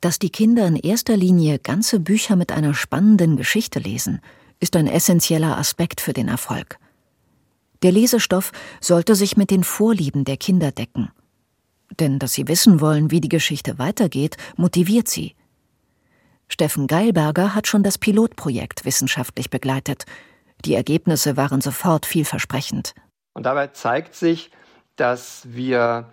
Dass 0.00 0.18
die 0.18 0.30
Kinder 0.30 0.66
in 0.66 0.74
erster 0.74 1.16
Linie 1.16 1.60
ganze 1.60 2.00
Bücher 2.00 2.34
mit 2.34 2.50
einer 2.50 2.74
spannenden 2.74 3.36
Geschichte 3.36 3.78
lesen, 3.78 4.20
ist 4.58 4.74
ein 4.74 4.88
essentieller 4.88 5.56
Aspekt 5.56 6.00
für 6.00 6.14
den 6.14 6.26
Erfolg. 6.26 6.78
Der 7.84 7.92
Lesestoff 7.92 8.50
sollte 8.80 9.14
sich 9.14 9.36
mit 9.36 9.52
den 9.52 9.62
Vorlieben 9.62 10.24
der 10.24 10.36
Kinder 10.36 10.72
decken. 10.72 11.12
Denn 12.00 12.18
dass 12.18 12.32
sie 12.32 12.48
wissen 12.48 12.80
wollen, 12.80 13.10
wie 13.10 13.20
die 13.20 13.28
Geschichte 13.28 13.78
weitergeht, 13.78 14.36
motiviert 14.56 15.08
sie. 15.08 15.34
Steffen 16.48 16.86
Geilberger 16.86 17.54
hat 17.54 17.66
schon 17.66 17.82
das 17.82 17.98
Pilotprojekt 17.98 18.84
wissenschaftlich 18.84 19.50
begleitet. 19.50 20.04
Die 20.64 20.74
Ergebnisse 20.74 21.36
waren 21.36 21.60
sofort 21.60 22.06
vielversprechend. 22.06 22.94
Und 23.34 23.46
dabei 23.46 23.68
zeigt 23.68 24.14
sich, 24.14 24.50
dass 24.96 25.42
wir 25.50 26.10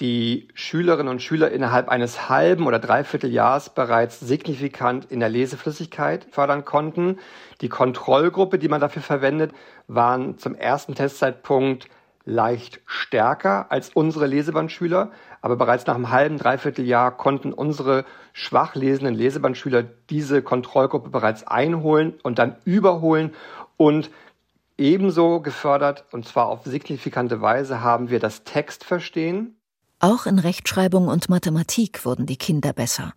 die 0.00 0.48
Schülerinnen 0.54 1.10
und 1.10 1.22
Schüler 1.22 1.50
innerhalb 1.50 1.88
eines 1.88 2.28
halben 2.28 2.66
oder 2.66 2.78
dreiviertel 2.78 3.30
Jahres 3.30 3.70
bereits 3.70 4.20
signifikant 4.20 5.06
in 5.06 5.20
der 5.20 5.30
Leseflüssigkeit 5.30 6.26
fördern 6.30 6.64
konnten. 6.64 7.18
Die 7.62 7.70
Kontrollgruppe, 7.70 8.58
die 8.58 8.68
man 8.68 8.80
dafür 8.80 9.02
verwendet, 9.02 9.52
waren 9.88 10.38
zum 10.38 10.54
ersten 10.54 10.94
Testzeitpunkt 10.94 11.88
leicht 12.26 12.80
stärker 12.84 13.70
als 13.70 13.90
unsere 13.90 14.26
Lesebandschüler, 14.26 15.12
aber 15.40 15.56
bereits 15.56 15.86
nach 15.86 15.94
einem 15.94 16.10
halben, 16.10 16.38
dreiviertel 16.38 16.84
Jahr 16.84 17.16
konnten 17.16 17.52
unsere 17.52 18.04
schwach 18.32 18.74
lesenden 18.74 19.14
Lesebandschüler 19.14 19.84
diese 20.10 20.42
Kontrollgruppe 20.42 21.08
bereits 21.08 21.46
einholen 21.46 22.14
und 22.22 22.38
dann 22.38 22.56
überholen 22.64 23.32
und 23.76 24.10
ebenso 24.76 25.40
gefördert, 25.40 26.04
und 26.10 26.26
zwar 26.26 26.48
auf 26.48 26.64
signifikante 26.64 27.40
Weise, 27.40 27.80
haben 27.80 28.10
wir 28.10 28.18
das 28.18 28.42
Textverstehen. 28.42 29.56
Auch 30.00 30.26
in 30.26 30.38
Rechtschreibung 30.38 31.08
und 31.08 31.30
Mathematik 31.30 32.04
wurden 32.04 32.26
die 32.26 32.36
Kinder 32.36 32.72
besser. 32.72 33.14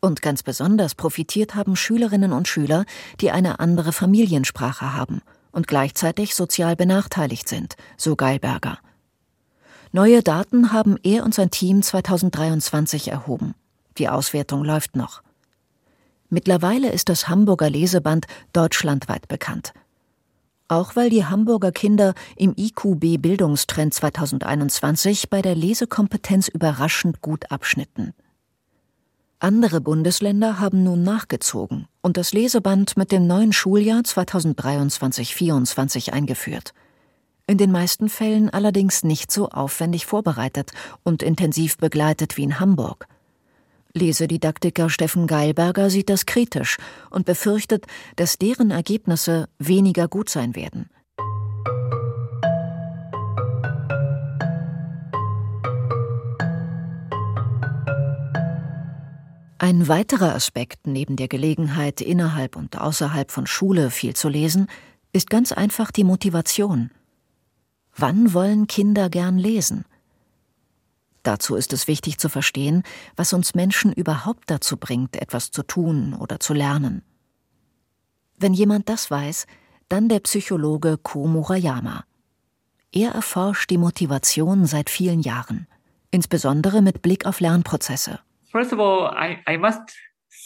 Und 0.00 0.20
ganz 0.20 0.42
besonders 0.42 0.94
profitiert 0.94 1.54
haben 1.54 1.74
Schülerinnen 1.76 2.32
und 2.32 2.48
Schüler, 2.48 2.84
die 3.20 3.30
eine 3.30 3.60
andere 3.60 3.92
Familiensprache 3.92 4.94
haben 4.94 5.22
und 5.56 5.66
gleichzeitig 5.66 6.36
sozial 6.36 6.76
benachteiligt 6.76 7.48
sind, 7.48 7.74
so 7.96 8.14
Geilberger. 8.14 8.78
Neue 9.90 10.22
Daten 10.22 10.72
haben 10.72 10.96
er 11.02 11.24
und 11.24 11.34
sein 11.34 11.50
Team 11.50 11.82
2023 11.82 13.08
erhoben. 13.08 13.54
Die 13.98 14.08
Auswertung 14.08 14.64
läuft 14.64 14.94
noch. 14.94 15.22
Mittlerweile 16.28 16.92
ist 16.92 17.08
das 17.08 17.28
Hamburger 17.28 17.70
Leseband 17.70 18.26
deutschlandweit 18.52 19.26
bekannt 19.26 19.72
auch 20.68 20.96
weil 20.96 21.10
die 21.10 21.24
Hamburger 21.24 21.72
Kinder 21.72 22.14
im 22.36 22.54
IQB 22.56 23.20
Bildungstrend 23.20 23.94
2021 23.94 25.30
bei 25.30 25.42
der 25.42 25.54
Lesekompetenz 25.54 26.48
überraschend 26.48 27.20
gut 27.20 27.50
abschnitten. 27.50 28.14
Andere 29.38 29.82
Bundesländer 29.82 30.60
haben 30.60 30.82
nun 30.82 31.02
nachgezogen 31.02 31.88
und 32.00 32.16
das 32.16 32.32
Leseband 32.32 32.96
mit 32.96 33.12
dem 33.12 33.26
neuen 33.26 33.52
Schuljahr 33.52 34.00
2023-24 34.00 36.10
eingeführt. 36.10 36.72
In 37.46 37.58
den 37.58 37.70
meisten 37.70 38.08
Fällen 38.08 38.48
allerdings 38.48 39.04
nicht 39.04 39.30
so 39.30 39.50
aufwendig 39.50 40.06
vorbereitet 40.06 40.72
und 41.02 41.22
intensiv 41.22 41.76
begleitet 41.76 42.38
wie 42.38 42.44
in 42.44 42.60
Hamburg. 42.60 43.08
Lesedidaktiker 43.92 44.88
Steffen 44.88 45.26
Geilberger 45.26 45.90
sieht 45.90 46.08
das 46.08 46.24
kritisch 46.24 46.78
und 47.10 47.26
befürchtet, 47.26 47.84
dass 48.16 48.38
deren 48.38 48.70
Ergebnisse 48.70 49.50
weniger 49.58 50.08
gut 50.08 50.30
sein 50.30 50.56
werden. 50.56 50.88
Ein 59.58 59.88
weiterer 59.88 60.34
Aspekt 60.34 60.86
neben 60.86 61.16
der 61.16 61.28
Gelegenheit, 61.28 62.02
innerhalb 62.02 62.56
und 62.56 62.78
außerhalb 62.78 63.30
von 63.30 63.46
Schule 63.46 63.90
viel 63.90 64.14
zu 64.14 64.28
lesen, 64.28 64.66
ist 65.12 65.30
ganz 65.30 65.50
einfach 65.50 65.90
die 65.90 66.04
Motivation. 66.04 66.90
Wann 67.96 68.34
wollen 68.34 68.66
Kinder 68.66 69.08
gern 69.08 69.38
lesen? 69.38 69.86
Dazu 71.22 71.56
ist 71.56 71.72
es 71.72 71.88
wichtig 71.88 72.18
zu 72.18 72.28
verstehen, 72.28 72.82
was 73.16 73.32
uns 73.32 73.54
Menschen 73.54 73.92
überhaupt 73.92 74.50
dazu 74.50 74.76
bringt, 74.76 75.16
etwas 75.16 75.50
zu 75.50 75.62
tun 75.62 76.12
oder 76.12 76.38
zu 76.38 76.52
lernen. 76.52 77.02
Wenn 78.36 78.52
jemand 78.52 78.90
das 78.90 79.10
weiß, 79.10 79.46
dann 79.88 80.10
der 80.10 80.20
Psychologe 80.20 80.98
Ko 80.98 81.26
Murayama. 81.26 82.04
Er 82.92 83.12
erforscht 83.12 83.70
die 83.70 83.78
Motivation 83.78 84.66
seit 84.66 84.90
vielen 84.90 85.20
Jahren, 85.20 85.66
insbesondere 86.10 86.82
mit 86.82 87.00
Blick 87.00 87.24
auf 87.24 87.40
Lernprozesse. 87.40 88.20
First 88.56 88.72
of 88.72 88.80
all, 88.80 89.04
I, 89.04 89.42
I 89.46 89.58
must 89.58 89.94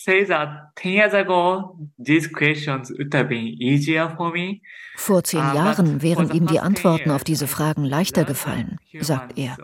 that 0.04 0.74
10 0.76 0.92
years 0.92 1.14
ago, 1.14 1.76
these 1.98 2.28
questions 2.28 2.90
would 2.90 3.12
have 3.14 3.28
been 3.28 3.46
easier 3.60 4.10
for 4.16 4.32
me. 4.32 4.62
Vor 4.96 5.24
zehn 5.24 5.40
ah, 5.40 5.54
Jahren 5.54 6.02
wären 6.02 6.30
ihm 6.30 6.46
die 6.46 6.60
Antworten 6.60 7.10
auf 7.10 7.24
diese 7.24 7.46
Fragen 7.46 7.84
leichter 7.84 8.24
gefallen, 8.24 8.78
sagt 9.00 9.38
er. 9.38 9.56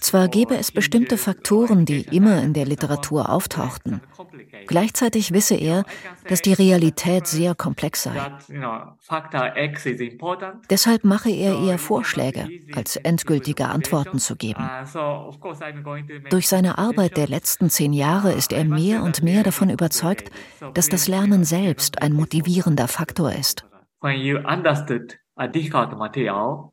Zwar 0.00 0.28
gäbe 0.28 0.56
es 0.58 0.70
bestimmte 0.70 1.16
Faktoren, 1.16 1.86
die 1.86 2.02
immer 2.14 2.42
in 2.42 2.52
der 2.52 2.66
Literatur 2.66 3.30
auftauchten. 3.30 4.02
Gleichzeitig 4.66 5.32
wisse 5.32 5.54
er, 5.54 5.84
dass 6.28 6.42
die 6.42 6.52
Realität 6.52 7.26
sehr 7.26 7.54
komplex 7.54 8.02
sei. 8.02 8.20
Deshalb 10.68 11.04
mache 11.04 11.30
er 11.30 11.58
eher 11.58 11.78
Vorschläge, 11.78 12.48
als 12.74 12.96
endgültige 12.96 13.68
Antworten 13.68 14.18
zu 14.18 14.36
geben. 14.36 14.68
Uh, 14.94 15.32
Durch 16.28 16.48
seine 16.48 16.76
Arbeit 16.76 17.16
der 17.16 17.28
letzten 17.28 17.70
zehn 17.70 17.94
Jahre 17.94 18.32
ist 18.32 18.52
er 18.52 18.64
mehr 18.64 19.02
und 19.02 19.17
mehr 19.22 19.42
davon 19.42 19.70
überzeugt, 19.70 20.30
dass 20.74 20.88
das 20.88 21.08
Lernen 21.08 21.44
selbst 21.44 22.02
ein 22.02 22.12
motivierender 22.12 22.88
Faktor 22.88 23.32
ist 23.32 23.64
oh. 26.32 26.72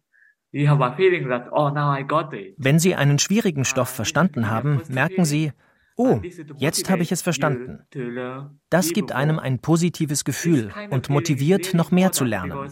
Wenn 2.57 2.79
Sie 2.79 2.95
einen 2.95 3.19
schwierigen 3.19 3.65
Stoff 3.65 3.89
verstanden 3.89 4.49
haben, 4.49 4.81
merken 4.89 5.25
Sie, 5.25 5.51
Oh, 5.97 6.19
jetzt 6.57 6.89
habe 6.89 7.03
ich 7.03 7.13
es 7.13 7.21
verstanden. 7.21 7.79
Das 8.69 8.91
gibt 8.91 9.13
einem 9.13 9.39
ein 9.39 9.59
positives 9.59 10.25
Gefühl 10.25 10.73
und 10.89 11.09
motiviert, 11.09 11.73
noch 11.73 11.91
mehr 11.91 12.11
zu 12.11 12.25
lernen. 12.25 12.69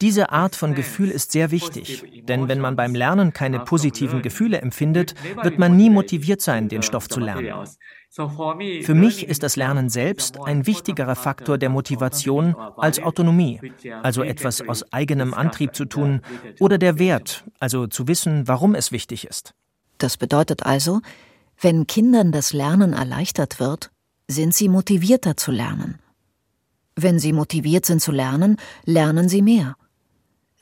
Diese 0.00 0.30
Art 0.30 0.54
von 0.54 0.76
Gefühl 0.76 1.10
ist 1.10 1.32
sehr 1.32 1.50
wichtig, 1.50 2.04
denn 2.28 2.46
wenn 2.46 2.60
man 2.60 2.76
beim 2.76 2.94
Lernen 2.94 3.32
keine 3.32 3.58
positiven 3.58 4.22
Gefühle 4.22 4.60
empfindet, 4.60 5.16
wird 5.42 5.58
man 5.58 5.76
nie 5.76 5.90
motiviert 5.90 6.40
sein, 6.40 6.68
den 6.68 6.82
Stoff 6.82 7.08
zu 7.08 7.18
lernen. 7.18 7.66
Für 8.12 8.94
mich 8.94 9.28
ist 9.28 9.44
das 9.44 9.54
Lernen 9.54 9.88
selbst 9.88 10.40
ein 10.40 10.66
wichtigerer 10.66 11.14
Faktor 11.14 11.58
der 11.58 11.68
Motivation 11.68 12.56
als 12.76 12.98
Autonomie, 12.98 13.60
also 14.02 14.24
etwas 14.24 14.62
aus 14.62 14.92
eigenem 14.92 15.32
Antrieb 15.32 15.76
zu 15.76 15.84
tun, 15.84 16.20
oder 16.58 16.76
der 16.76 16.98
Wert, 16.98 17.44
also 17.60 17.86
zu 17.86 18.08
wissen, 18.08 18.48
warum 18.48 18.74
es 18.74 18.90
wichtig 18.90 19.28
ist. 19.28 19.54
Das 19.98 20.16
bedeutet 20.16 20.66
also, 20.66 21.00
wenn 21.60 21.86
Kindern 21.86 22.32
das 22.32 22.52
Lernen 22.52 22.94
erleichtert 22.94 23.60
wird, 23.60 23.92
sind 24.26 24.54
sie 24.54 24.68
motivierter 24.68 25.36
zu 25.36 25.52
lernen. 25.52 26.00
Wenn 26.96 27.20
sie 27.20 27.32
motiviert 27.32 27.86
sind 27.86 28.02
zu 28.02 28.10
lernen, 28.10 28.56
lernen 28.84 29.28
sie 29.28 29.42
mehr. 29.42 29.76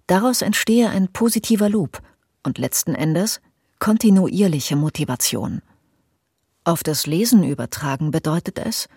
Daraus 0.06 0.42
entstehe 0.42 0.90
ein 0.90 1.08
positiver 1.08 1.70
Loop 1.70 2.02
und 2.42 2.58
letzten 2.58 2.94
Endes 2.94 3.40
kontinuierliche 3.78 4.76
Motivation. 4.76 5.62
Auf 6.68 6.82
das 6.82 7.06
Lesen 7.06 7.44
übertragen 7.44 8.10
bedeutet 8.10 8.58
es, 8.58 8.88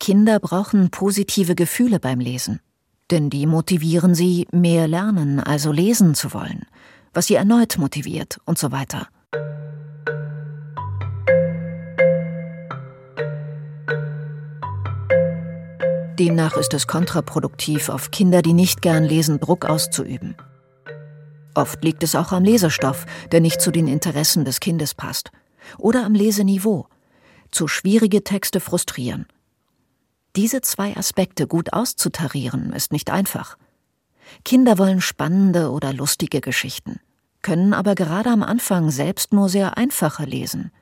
Kinder 0.00 0.40
brauchen 0.40 0.90
positive 0.90 1.54
Gefühle 1.54 2.00
beim 2.00 2.18
Lesen, 2.18 2.58
denn 3.12 3.30
die 3.30 3.46
motivieren 3.46 4.16
sie, 4.16 4.48
mehr 4.50 4.88
lernen, 4.88 5.38
also 5.38 5.70
lesen 5.70 6.16
zu 6.16 6.34
wollen, 6.34 6.66
was 7.12 7.28
sie 7.28 7.36
erneut 7.36 7.78
motiviert 7.78 8.38
und 8.46 8.58
so 8.58 8.72
weiter. 8.72 9.06
Demnach 16.18 16.56
ist 16.56 16.74
es 16.74 16.88
kontraproduktiv, 16.88 17.90
auf 17.90 18.10
Kinder, 18.10 18.42
die 18.42 18.54
nicht 18.54 18.82
gern 18.82 19.04
lesen, 19.04 19.38
Druck 19.38 19.66
auszuüben. 19.66 20.34
Oft 21.54 21.84
liegt 21.84 22.02
es 22.02 22.16
auch 22.16 22.32
am 22.32 22.42
Lesestoff, 22.42 23.06
der 23.30 23.40
nicht 23.40 23.60
zu 23.60 23.70
den 23.70 23.86
Interessen 23.86 24.44
des 24.44 24.58
Kindes 24.58 24.94
passt. 24.94 25.30
Oder 25.78 26.04
am 26.04 26.14
Leseniveau. 26.14 26.88
Zu 27.54 27.68
schwierige 27.68 28.24
Texte 28.24 28.58
frustrieren. 28.58 29.26
Diese 30.34 30.60
zwei 30.60 30.96
Aspekte 30.96 31.46
gut 31.46 31.72
auszutarieren, 31.72 32.72
ist 32.72 32.90
nicht 32.90 33.10
einfach. 33.10 33.56
Kinder 34.44 34.76
wollen 34.76 35.00
spannende 35.00 35.70
oder 35.70 35.92
lustige 35.92 36.40
Geschichten, 36.40 36.98
können 37.42 37.72
aber 37.72 37.94
gerade 37.94 38.30
am 38.30 38.42
Anfang 38.42 38.90
selbst 38.90 39.32
nur 39.32 39.48
sehr 39.48 39.76
einfache 39.76 40.24
lesen. 40.24 40.72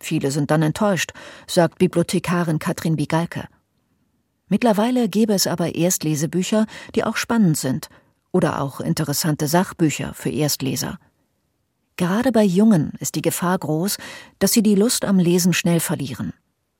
Viele 0.00 0.30
sind 0.30 0.50
dann 0.50 0.62
enttäuscht, 0.62 1.12
sagt 1.46 1.78
Bibliothekarin 1.78 2.58
Katrin 2.58 2.96
Bigalke. 2.96 3.46
Mittlerweile 4.48 5.10
gäbe 5.10 5.34
es 5.34 5.46
aber 5.46 5.74
Erstlesebücher, 5.74 6.64
die 6.94 7.04
auch 7.04 7.18
spannend 7.18 7.58
sind 7.58 7.90
oder 8.32 8.62
auch 8.62 8.80
interessante 8.80 9.48
Sachbücher 9.48 10.14
für 10.14 10.30
Erstleser. 10.30 10.98
Gerade 11.96 12.32
bei 12.32 12.42
Jungen 12.42 12.92
ist 12.98 13.14
die 13.14 13.22
Gefahr 13.22 13.58
groß, 13.58 13.98
dass 14.38 14.52
sie 14.52 14.62
die 14.62 14.74
Lust 14.74 15.04
am 15.04 15.18
Lesen 15.18 15.52
schnell 15.52 15.80
verlieren. 15.80 16.32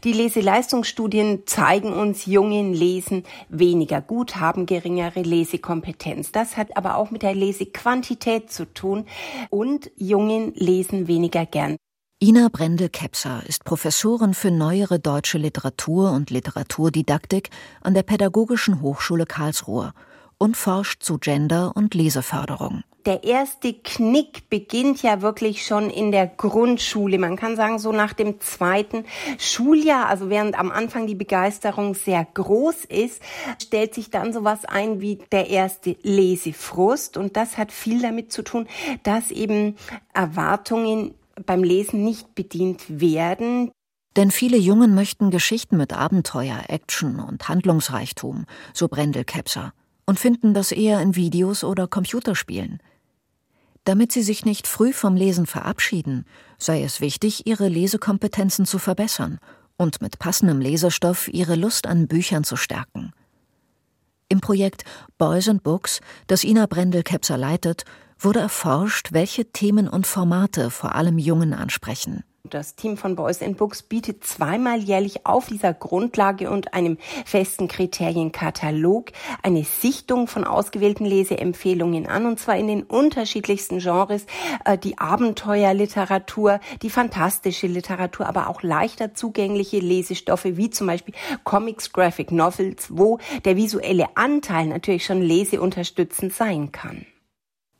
Die 0.04 0.12
Leseleistungsstudien 0.12 1.44
zeigen 1.46 1.94
uns, 1.94 2.26
Jungen 2.26 2.74
lesen 2.74 3.22
weniger 3.48 4.02
gut, 4.02 4.36
haben 4.36 4.66
geringere 4.66 5.22
Lesekompetenz. 5.22 6.30
Das 6.30 6.58
hat 6.58 6.76
aber 6.76 6.96
auch 6.96 7.10
mit 7.10 7.22
der 7.22 7.34
Lesequantität 7.34 8.52
zu 8.52 8.66
tun 8.66 9.06
und 9.48 9.90
Jungen 9.96 10.52
lesen 10.54 11.08
weniger 11.08 11.46
gern. 11.46 11.76
Ina 12.22 12.48
Brendel-Kepser 12.52 13.44
ist 13.46 13.64
Professorin 13.64 14.34
für 14.34 14.50
neuere 14.50 14.98
deutsche 14.98 15.38
Literatur 15.38 16.12
und 16.12 16.30
Literaturdidaktik 16.30 17.50
an 17.80 17.94
der 17.94 18.02
Pädagogischen 18.02 18.82
Hochschule 18.82 19.24
Karlsruhe 19.24 19.94
und 20.36 20.56
forscht 20.56 21.02
zu 21.02 21.18
Gender- 21.18 21.72
und 21.74 21.94
Leseförderung. 21.94 22.82
Der 23.06 23.22
erste 23.22 23.74
Knick 23.74 24.48
beginnt 24.48 25.02
ja 25.02 25.20
wirklich 25.20 25.66
schon 25.66 25.90
in 25.90 26.10
der 26.10 26.26
Grundschule. 26.26 27.18
Man 27.18 27.36
kann 27.36 27.54
sagen, 27.54 27.78
so 27.78 27.92
nach 27.92 28.14
dem 28.14 28.40
zweiten 28.40 29.04
Schuljahr, 29.38 30.08
also 30.08 30.30
während 30.30 30.58
am 30.58 30.70
Anfang 30.70 31.06
die 31.06 31.14
Begeisterung 31.14 31.94
sehr 31.94 32.26
groß 32.32 32.86
ist, 32.86 33.20
stellt 33.62 33.92
sich 33.92 34.10
dann 34.10 34.32
sowas 34.32 34.64
ein 34.64 35.02
wie 35.02 35.18
der 35.32 35.50
erste 35.50 35.96
Lesefrust. 36.02 37.18
Und 37.18 37.36
das 37.36 37.58
hat 37.58 37.72
viel 37.72 38.00
damit 38.00 38.32
zu 38.32 38.42
tun, 38.42 38.66
dass 39.02 39.30
eben 39.30 39.76
Erwartungen 40.14 41.14
beim 41.44 41.62
Lesen 41.62 42.04
nicht 42.04 42.34
bedient 42.34 43.00
werden. 43.00 43.70
Denn 44.16 44.30
viele 44.30 44.56
Jungen 44.56 44.94
möchten 44.94 45.30
Geschichten 45.30 45.76
mit 45.76 45.92
Abenteuer, 45.92 46.64
Action 46.68 47.20
und 47.20 47.48
Handlungsreichtum, 47.50 48.46
so 48.72 48.88
Brendel 48.88 49.24
Kepser, 49.24 49.74
und 50.06 50.18
finden 50.18 50.54
das 50.54 50.72
eher 50.72 51.02
in 51.02 51.16
Videos 51.16 51.64
oder 51.64 51.86
Computerspielen. 51.86 52.80
Damit 53.84 54.12
sie 54.12 54.22
sich 54.22 54.44
nicht 54.44 54.66
früh 54.66 54.92
vom 54.92 55.14
Lesen 55.14 55.46
verabschieden, 55.46 56.24
sei 56.58 56.82
es 56.82 57.00
wichtig, 57.00 57.46
ihre 57.46 57.68
Lesekompetenzen 57.68 58.64
zu 58.64 58.78
verbessern 58.78 59.38
und 59.76 60.00
mit 60.00 60.18
passendem 60.18 60.60
Lesestoff 60.60 61.28
ihre 61.28 61.54
Lust 61.54 61.86
an 61.86 62.08
Büchern 62.08 62.44
zu 62.44 62.56
stärken. 62.56 63.12
Im 64.28 64.40
Projekt 64.40 64.84
Boys 65.18 65.48
and 65.48 65.62
Books, 65.62 66.00
das 66.26 66.44
Ina 66.44 66.66
Brendel-Kepser 66.66 67.36
leitet, 67.36 67.84
wurde 68.18 68.40
erforscht, 68.40 69.12
welche 69.12 69.52
Themen 69.52 69.88
und 69.88 70.06
Formate 70.06 70.70
vor 70.70 70.94
allem 70.94 71.18
Jungen 71.18 71.52
ansprechen. 71.52 72.24
Das 72.50 72.76
Team 72.76 72.98
von 72.98 73.16
Boys 73.16 73.40
and 73.40 73.56
Books 73.56 73.82
bietet 73.82 74.22
zweimal 74.22 74.78
jährlich 74.78 75.24
auf 75.24 75.46
dieser 75.46 75.72
Grundlage 75.72 76.50
und 76.50 76.74
einem 76.74 76.98
festen 77.24 77.68
Kriterienkatalog 77.68 79.12
eine 79.42 79.64
Sichtung 79.64 80.26
von 80.26 80.44
ausgewählten 80.44 81.06
Leseempfehlungen 81.06 82.06
an, 82.06 82.26
und 82.26 82.38
zwar 82.38 82.58
in 82.58 82.66
den 82.66 82.82
unterschiedlichsten 82.82 83.78
Genres, 83.78 84.26
äh, 84.66 84.76
die 84.76 84.98
Abenteuerliteratur, 84.98 86.60
die 86.82 86.90
fantastische 86.90 87.66
Literatur, 87.66 88.26
aber 88.26 88.50
auch 88.50 88.62
leichter 88.62 89.14
zugängliche 89.14 89.78
Lesestoffe, 89.78 90.58
wie 90.58 90.68
zum 90.68 90.86
Beispiel 90.86 91.14
Comics, 91.44 91.94
Graphic 91.94 92.30
Novels, 92.30 92.88
wo 92.90 93.20
der 93.46 93.56
visuelle 93.56 94.18
Anteil 94.18 94.66
natürlich 94.66 95.06
schon 95.06 95.22
leseunterstützend 95.22 96.34
sein 96.34 96.72
kann. 96.72 97.06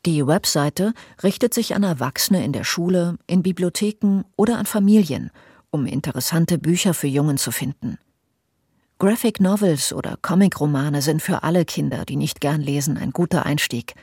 Die 0.07 0.27
Webseite 0.27 0.93
richtet 1.23 1.55
sich 1.55 1.75
an 1.75 1.83
Erwachsene 1.83 2.45
in 2.45 2.53
der 2.53 2.64
Schule, 2.64 3.17
in 3.27 3.43
Bibliotheken 3.43 4.25
oder 4.37 4.59
an 4.59 4.67
Familien, 4.67 5.31
um 5.71 5.87
interessante 5.87 6.59
Bücher 6.59 6.93
für 6.93 7.07
Jungen 7.07 7.38
zu 7.38 7.51
finden. 7.51 7.97
Graphic 8.99 9.40
Novels 9.40 9.95
oder 9.95 10.19
Comicromane 10.21 11.01
sind 11.01 11.23
für 11.23 11.43
alle 11.43 11.64
Kinder, 11.64 12.05
die 12.05 12.17
nicht 12.17 12.43
gern 12.43 12.61
lesen, 12.61 12.99
ein 12.99 13.12
guter 13.12 13.47
Einstieg, 13.47 13.95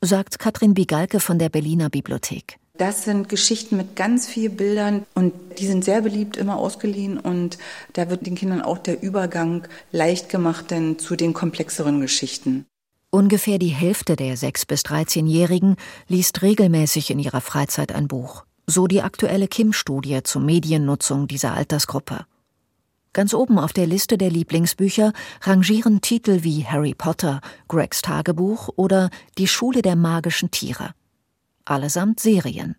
sagt 0.00 0.38
Katrin 0.38 0.74
Bigalke 0.74 1.18
von 1.18 1.40
der 1.40 1.48
Berliner 1.48 1.90
Bibliothek. 1.90 2.58
Das 2.76 3.02
sind 3.02 3.28
Geschichten 3.28 3.76
mit 3.76 3.96
ganz 3.96 4.28
vielen 4.28 4.56
Bildern 4.56 5.06
und 5.14 5.32
die 5.58 5.66
sind 5.66 5.84
sehr 5.84 6.02
beliebt, 6.02 6.36
immer 6.36 6.56
ausgeliehen 6.56 7.18
und 7.18 7.58
da 7.94 8.08
wird 8.08 8.24
den 8.24 8.36
Kindern 8.36 8.62
auch 8.62 8.78
der 8.78 9.02
Übergang 9.02 9.66
leicht 9.90 10.28
gemacht 10.28 10.70
denn 10.70 11.00
zu 11.00 11.16
den 11.16 11.34
komplexeren 11.34 12.00
Geschichten. 12.00 12.64
Ungefähr 13.10 13.58
die 13.58 13.68
Hälfte 13.68 14.16
der 14.16 14.36
6- 14.36 14.66
bis 14.66 14.82
13-Jährigen 14.82 15.76
liest 16.08 16.42
regelmäßig 16.42 17.10
in 17.10 17.18
ihrer 17.18 17.40
Freizeit 17.40 17.92
ein 17.92 18.06
Buch. 18.06 18.44
So 18.66 18.86
die 18.86 19.00
aktuelle 19.00 19.48
Kim-Studie 19.48 20.22
zur 20.24 20.42
Mediennutzung 20.42 21.26
dieser 21.26 21.54
Altersgruppe. 21.54 22.26
Ganz 23.14 23.32
oben 23.32 23.58
auf 23.58 23.72
der 23.72 23.86
Liste 23.86 24.18
der 24.18 24.28
Lieblingsbücher 24.28 25.14
rangieren 25.40 26.02
Titel 26.02 26.42
wie 26.42 26.66
Harry 26.66 26.94
Potter, 26.94 27.40
Gregs 27.66 28.02
Tagebuch 28.02 28.68
oder 28.76 29.08
Die 29.38 29.48
Schule 29.48 29.80
der 29.80 29.96
magischen 29.96 30.50
Tiere. 30.50 30.90
Allesamt 31.64 32.20
Serien. 32.20 32.76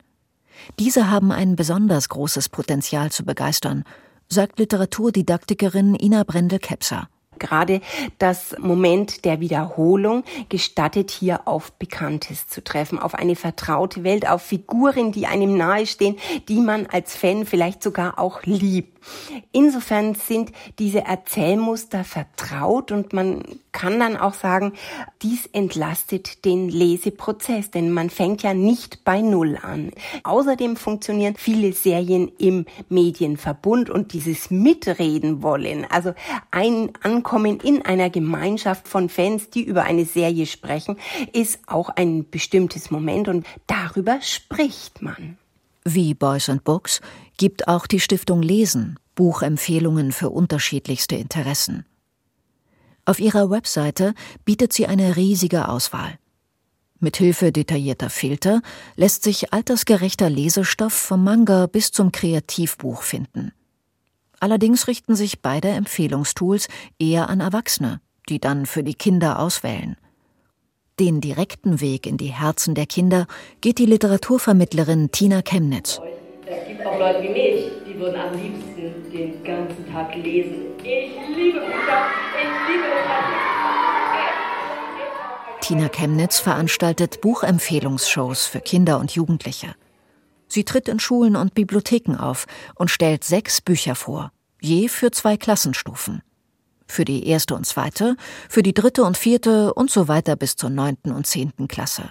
Diese 0.77 1.09
haben 1.09 1.31
ein 1.31 1.55
besonders 1.55 2.07
großes 2.07 2.49
Potenzial 2.49 3.11
zu 3.11 3.25
begeistern, 3.25 3.83
sagt 4.27 4.59
Literaturdidaktikerin 4.59 5.95
Ina 5.95 6.23
Brendel-Kepser. 6.23 7.09
Gerade 7.39 7.81
das 8.17 8.55
Moment 8.59 9.25
der 9.25 9.39
Wiederholung 9.39 10.23
gestattet 10.49 11.11
hier 11.11 11.47
auf 11.47 11.71
Bekanntes 11.73 12.47
zu 12.47 12.63
treffen, 12.63 12.99
auf 12.99 13.15
eine 13.15 13.35
vertraute 13.35 14.03
Welt, 14.03 14.29
auf 14.29 14.41
Figuren, 14.41 15.11
die 15.11 15.25
einem 15.25 15.57
nahestehen, 15.57 16.17
die 16.47 16.59
man 16.59 16.85
als 16.85 17.15
Fan 17.15 17.45
vielleicht 17.45 17.81
sogar 17.81 18.19
auch 18.19 18.43
liebt. 18.43 18.98
Insofern 19.51 20.15
sind 20.15 20.51
diese 20.79 21.05
Erzählmuster 21.05 22.03
vertraut 22.03 22.91
und 22.91 23.13
man 23.13 23.43
kann 23.71 23.99
dann 23.99 24.17
auch 24.17 24.33
sagen, 24.33 24.73
dies 25.21 25.45
entlastet 25.47 26.45
den 26.45 26.69
Leseprozess, 26.69 27.71
denn 27.71 27.91
man 27.91 28.09
fängt 28.09 28.43
ja 28.43 28.53
nicht 28.53 29.03
bei 29.03 29.21
Null 29.21 29.57
an. 29.61 29.91
Außerdem 30.23 30.75
funktionieren 30.75 31.35
viele 31.37 31.73
Serien 31.73 32.31
im 32.37 32.65
Medienverbund 32.89 33.89
und 33.89 34.13
dieses 34.13 34.51
Mitreden 34.51 35.43
wollen, 35.43 35.85
also 35.89 36.13
ein 36.51 36.91
Ankommen 37.01 37.59
in 37.59 37.85
einer 37.85 38.09
Gemeinschaft 38.09 38.87
von 38.87 39.09
Fans, 39.09 39.49
die 39.49 39.63
über 39.63 39.83
eine 39.83 40.05
Serie 40.05 40.45
sprechen, 40.45 40.97
ist 41.33 41.59
auch 41.67 41.89
ein 41.89 42.29
bestimmtes 42.29 42.91
Moment 42.91 43.27
und 43.27 43.45
darüber 43.67 44.21
spricht 44.21 45.01
man. 45.01 45.37
Wie 45.85 46.13
Boys 46.13 46.49
and 46.49 46.63
Books 46.63 47.01
gibt 47.39 47.69
auch 47.69 47.87
die 47.87 48.01
Stiftung 48.01 48.43
Lesen 48.43 48.99
Buchempfehlungen 49.15 50.11
für 50.11 50.29
unterschiedlichste 50.29 51.15
Interessen. 51.15 51.85
Auf 53.05 53.19
ihrer 53.19 53.49
Webseite 53.49 54.13
bietet 54.45 54.73
sie 54.73 54.85
eine 54.87 55.15
riesige 55.15 55.69
Auswahl. 55.69 56.19
Mithilfe 56.99 57.53
detaillierter 57.53 58.09
Filter 58.09 58.61
lässt 58.97 59.23
sich 59.23 59.53
altersgerechter 59.53 60.29
Lesestoff 60.29 60.93
vom 60.93 61.23
Manga 61.23 61.65
bis 61.65 61.91
zum 61.91 62.11
Kreativbuch 62.11 63.03
finden. 63.03 63.53
Allerdings 64.41 64.87
richten 64.87 65.15
sich 65.15 65.41
beide 65.41 65.69
Empfehlungstools 65.69 66.67
eher 66.99 67.29
an 67.29 67.39
Erwachsene, 67.39 68.01
die 68.27 68.39
dann 68.39 68.65
für 68.65 68.83
die 68.83 68.95
Kinder 68.95 69.39
auswählen. 69.39 69.95
Den 70.99 71.21
direkten 71.21 71.79
Weg 71.79 72.05
in 72.05 72.17
die 72.17 72.33
Herzen 72.33 72.75
der 72.75 72.85
Kinder 72.85 73.27
geht 73.61 73.77
die 73.77 73.85
Literaturvermittlerin 73.85 75.11
Tina 75.11 75.41
Chemnitz. 75.41 76.01
Es 76.51 76.67
gibt 76.67 76.83
auch 76.83 76.97
Leute 76.97 77.21
wie 77.21 77.29
mich, 77.29 77.71
die 77.87 77.99
würden 77.99 78.19
am 78.19 78.33
liebsten 78.33 79.11
den 79.11 79.43
ganzen 79.43 79.91
Tag 79.93 80.15
lesen. 80.15 80.73
Ich 80.79 81.11
liebe 81.27 81.59
Bücher, 81.59 82.07
ich 82.41 82.73
liebe 82.73 82.85
Tina 85.61 85.89
Chemnitz 85.89 86.39
veranstaltet 86.39 87.21
Buchempfehlungsshows 87.21 88.47
für 88.47 88.61
Kinder 88.61 88.99
und 88.99 89.11
Jugendliche. 89.11 89.75
Sie 90.47 90.63
tritt 90.63 90.87
in 90.87 90.99
Schulen 90.99 91.35
und 91.35 91.53
Bibliotheken 91.53 92.15
auf 92.15 92.47
und 92.73 92.89
stellt 92.89 93.23
sechs 93.23 93.61
Bücher 93.61 93.93
vor, 93.93 94.31
je 94.59 94.87
für 94.87 95.11
zwei 95.11 95.37
Klassenstufen. 95.37 96.23
Für 96.87 97.05
die 97.05 97.27
erste 97.27 97.53
und 97.53 97.67
zweite, 97.67 98.15
für 98.49 98.63
die 98.63 98.73
dritte 98.73 99.03
und 99.03 99.15
vierte 99.15 99.75
und 99.75 99.91
so 99.91 100.07
weiter 100.07 100.35
bis 100.35 100.55
zur 100.55 100.71
neunten 100.71 101.11
und 101.11 101.27
zehnten 101.27 101.67
Klasse. 101.67 102.09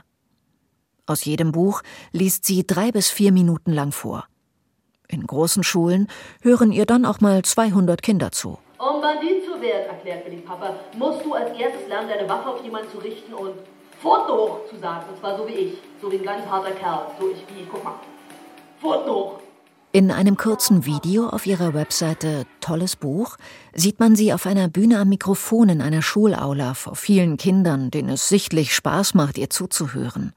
Aus 1.08 1.24
jedem 1.24 1.52
Buch 1.52 1.80
liest 2.12 2.44
sie 2.44 2.66
drei 2.66 2.92
bis 2.92 3.08
vier 3.08 3.32
Minuten 3.32 3.72
lang 3.72 3.92
vor. 3.92 4.26
In 5.08 5.26
großen 5.26 5.64
Schulen 5.64 6.06
hören 6.42 6.70
ihr 6.70 6.84
dann 6.84 7.06
auch 7.06 7.22
mal 7.22 7.42
200 7.42 8.02
Kinder 8.02 8.30
zu. 8.30 8.58
Um 8.78 9.00
Bandit 9.00 9.42
zu 9.46 9.58
werden, 9.58 9.86
erklärt 9.88 10.28
mir 10.28 10.36
die 10.36 10.42
Papa, 10.42 10.74
musst 10.98 11.24
du 11.24 11.32
als 11.32 11.58
erstes 11.58 11.88
lernen, 11.88 12.10
deine 12.10 12.28
Waffe 12.28 12.50
auf 12.50 12.62
jemanden 12.62 12.90
zu 12.90 12.98
richten 12.98 13.32
und 13.32 13.54
Pfoten 14.02 14.32
hoch 14.34 14.58
zu 14.68 14.78
sagen. 14.78 15.06
Und 15.08 15.18
zwar 15.18 15.38
so 15.38 15.48
wie 15.48 15.52
ich. 15.52 15.78
So 16.02 16.12
wie 16.12 16.18
ein 16.18 16.24
ganz 16.24 16.46
harter 16.46 16.72
Kerl. 16.72 17.06
So 17.18 17.30
ich 17.30 17.38
wie, 17.56 17.66
guck 17.72 17.82
mal. 17.82 17.94
Pfoten 18.78 19.10
hoch. 19.10 19.38
In 19.92 20.10
einem 20.10 20.36
kurzen 20.36 20.84
Video 20.84 21.28
auf 21.30 21.46
ihrer 21.46 21.72
Webseite 21.72 22.44
Tolles 22.60 22.96
Buch 22.96 23.38
sieht 23.72 23.98
man 23.98 24.14
sie 24.14 24.34
auf 24.34 24.44
einer 24.44 24.68
Bühne 24.68 24.98
am 24.98 25.08
Mikrofon 25.08 25.70
in 25.70 25.80
einer 25.80 26.02
Schulaula 26.02 26.74
vor 26.74 26.96
vielen 26.96 27.38
Kindern, 27.38 27.90
denen 27.90 28.10
es 28.10 28.28
sichtlich 28.28 28.74
Spaß 28.74 29.14
macht, 29.14 29.38
ihr 29.38 29.48
zuzuhören. 29.48 30.34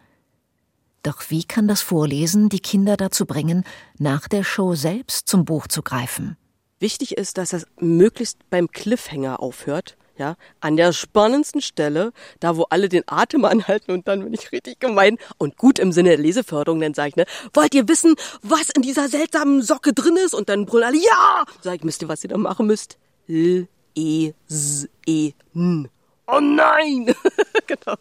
Doch 1.04 1.24
wie 1.30 1.44
kann 1.44 1.68
das 1.68 1.82
Vorlesen 1.82 2.50
die 2.50 2.60
Kinder 2.60 2.96
dazu 2.96 3.26
bringen, 3.26 3.64
nach 3.98 4.28
der 4.28 4.44
Show 4.44 4.76
selbst 4.76 5.28
zum 5.28 5.46
Buch 5.46 5.68
zu 5.68 5.82
greifen? 5.82 6.38
Wichtig 6.80 7.18
ist, 7.18 7.38
dass 7.38 7.54
es 7.54 7.66
möglichst 7.80 8.38
beim 8.50 8.70
Cliffhanger 8.70 9.40
aufhört. 9.40 9.98
Ja, 10.18 10.36
an 10.60 10.78
der 10.78 10.94
spannendsten 10.94 11.62
Stelle, 11.62 12.12
da 12.40 12.56
wo 12.56 12.64
alle 12.70 12.90
den 12.90 13.04
Atem 13.08 13.44
anhalten 13.46 13.92
und 13.92 14.08
dann 14.08 14.24
bin 14.24 14.34
ich 14.34 14.52
richtig 14.52 14.80
gemein 14.80 15.18
und 15.40 15.58
gut 15.58 15.80
im 15.80 15.92
Sinne 15.92 16.10
der 16.10 16.20
Leseförderung, 16.20 16.80
dann 16.80 16.94
sage 16.94 17.10
ich, 17.10 17.16
ne, 17.16 17.26
wollt 17.54 17.74
ihr 17.74 17.88
wissen, 17.88 18.14
was 18.44 18.70
in 18.76 18.84
dieser 18.84 19.08
seltsamen 19.08 19.64
Socke 19.64 19.94
drin 19.94 20.18
ist? 20.18 20.36
Und 20.36 20.50
dann 20.50 20.68
brüllen 20.68 20.86
alle, 20.86 20.98
ja! 20.98 21.44
Sag 21.62 21.76
ich, 21.76 21.84
wisst 21.84 22.04
ihr, 22.04 22.10
was 22.10 22.24
ihr 22.24 22.30
da 22.30 22.38
machen 22.38 22.68
müsst? 22.68 23.00
L, 23.28 23.68
E, 23.96 24.34
S, 24.48 24.88
E, 25.08 25.32
N. 25.56 25.90
Oh 26.28 26.40
nein! 26.40 27.06
genau. 27.66 27.98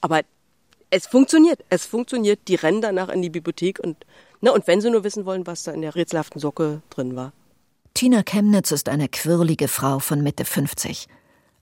Aber 0.00 0.20
es 0.90 1.06
funktioniert. 1.06 1.64
Es 1.68 1.84
funktioniert. 1.84 2.40
Die 2.48 2.54
rennen 2.54 2.80
danach 2.80 3.08
in 3.08 3.22
die 3.22 3.30
Bibliothek 3.30 3.78
und, 3.80 3.96
ne, 4.40 4.52
und 4.52 4.66
wenn 4.66 4.80
sie 4.80 4.90
nur 4.90 5.04
wissen 5.04 5.24
wollen, 5.24 5.46
was 5.46 5.64
da 5.64 5.72
in 5.72 5.82
der 5.82 5.94
rätselhaften 5.94 6.40
Socke 6.40 6.82
drin 6.90 7.16
war. 7.16 7.32
Tina 7.94 8.22
Chemnitz 8.22 8.70
ist 8.70 8.88
eine 8.88 9.08
quirlige 9.08 9.68
Frau 9.68 9.98
von 9.98 10.22
Mitte 10.22 10.44
50. 10.44 11.08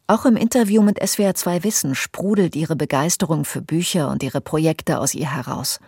Auch 0.08 0.24
im 0.24 0.36
Interview 0.36 0.82
mit 0.82 1.04
SWR 1.04 1.34
2 1.34 1.64
Wissen 1.64 1.94
sprudelt 1.94 2.54
ihre 2.54 2.76
Begeisterung 2.76 3.44
für 3.44 3.60
Bücher 3.60 4.10
und 4.10 4.22
ihre 4.22 4.40
Projekte 4.40 4.98
aus 5.00 5.14
ihr 5.14 5.34
heraus. 5.34 5.80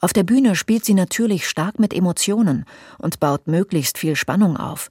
Auf 0.00 0.12
der 0.12 0.24
Bühne 0.24 0.56
spielt 0.56 0.84
sie 0.84 0.94
natürlich 0.94 1.46
stark 1.46 1.78
mit 1.78 1.92
Emotionen 1.92 2.64
und 2.98 3.20
baut 3.20 3.46
möglichst 3.46 3.98
viel 3.98 4.16
Spannung 4.16 4.56
auf. 4.56 4.90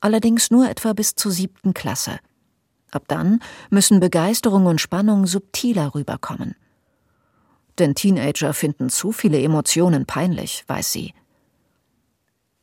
Allerdings 0.00 0.50
nur 0.50 0.68
etwa 0.68 0.92
bis 0.92 1.14
zur 1.14 1.30
siebten 1.30 1.72
Klasse. 1.72 2.18
Ab 2.90 3.04
dann 3.06 3.40
müssen 3.70 4.00
Begeisterung 4.00 4.66
und 4.66 4.80
Spannung 4.80 5.26
subtiler 5.26 5.94
rüberkommen. 5.94 6.56
Denn 7.80 7.94
Teenager 7.94 8.52
finden 8.52 8.90
zu 8.90 9.10
viele 9.10 9.40
Emotionen 9.40 10.04
peinlich, 10.04 10.64
weiß 10.66 10.92
sie. 10.92 11.14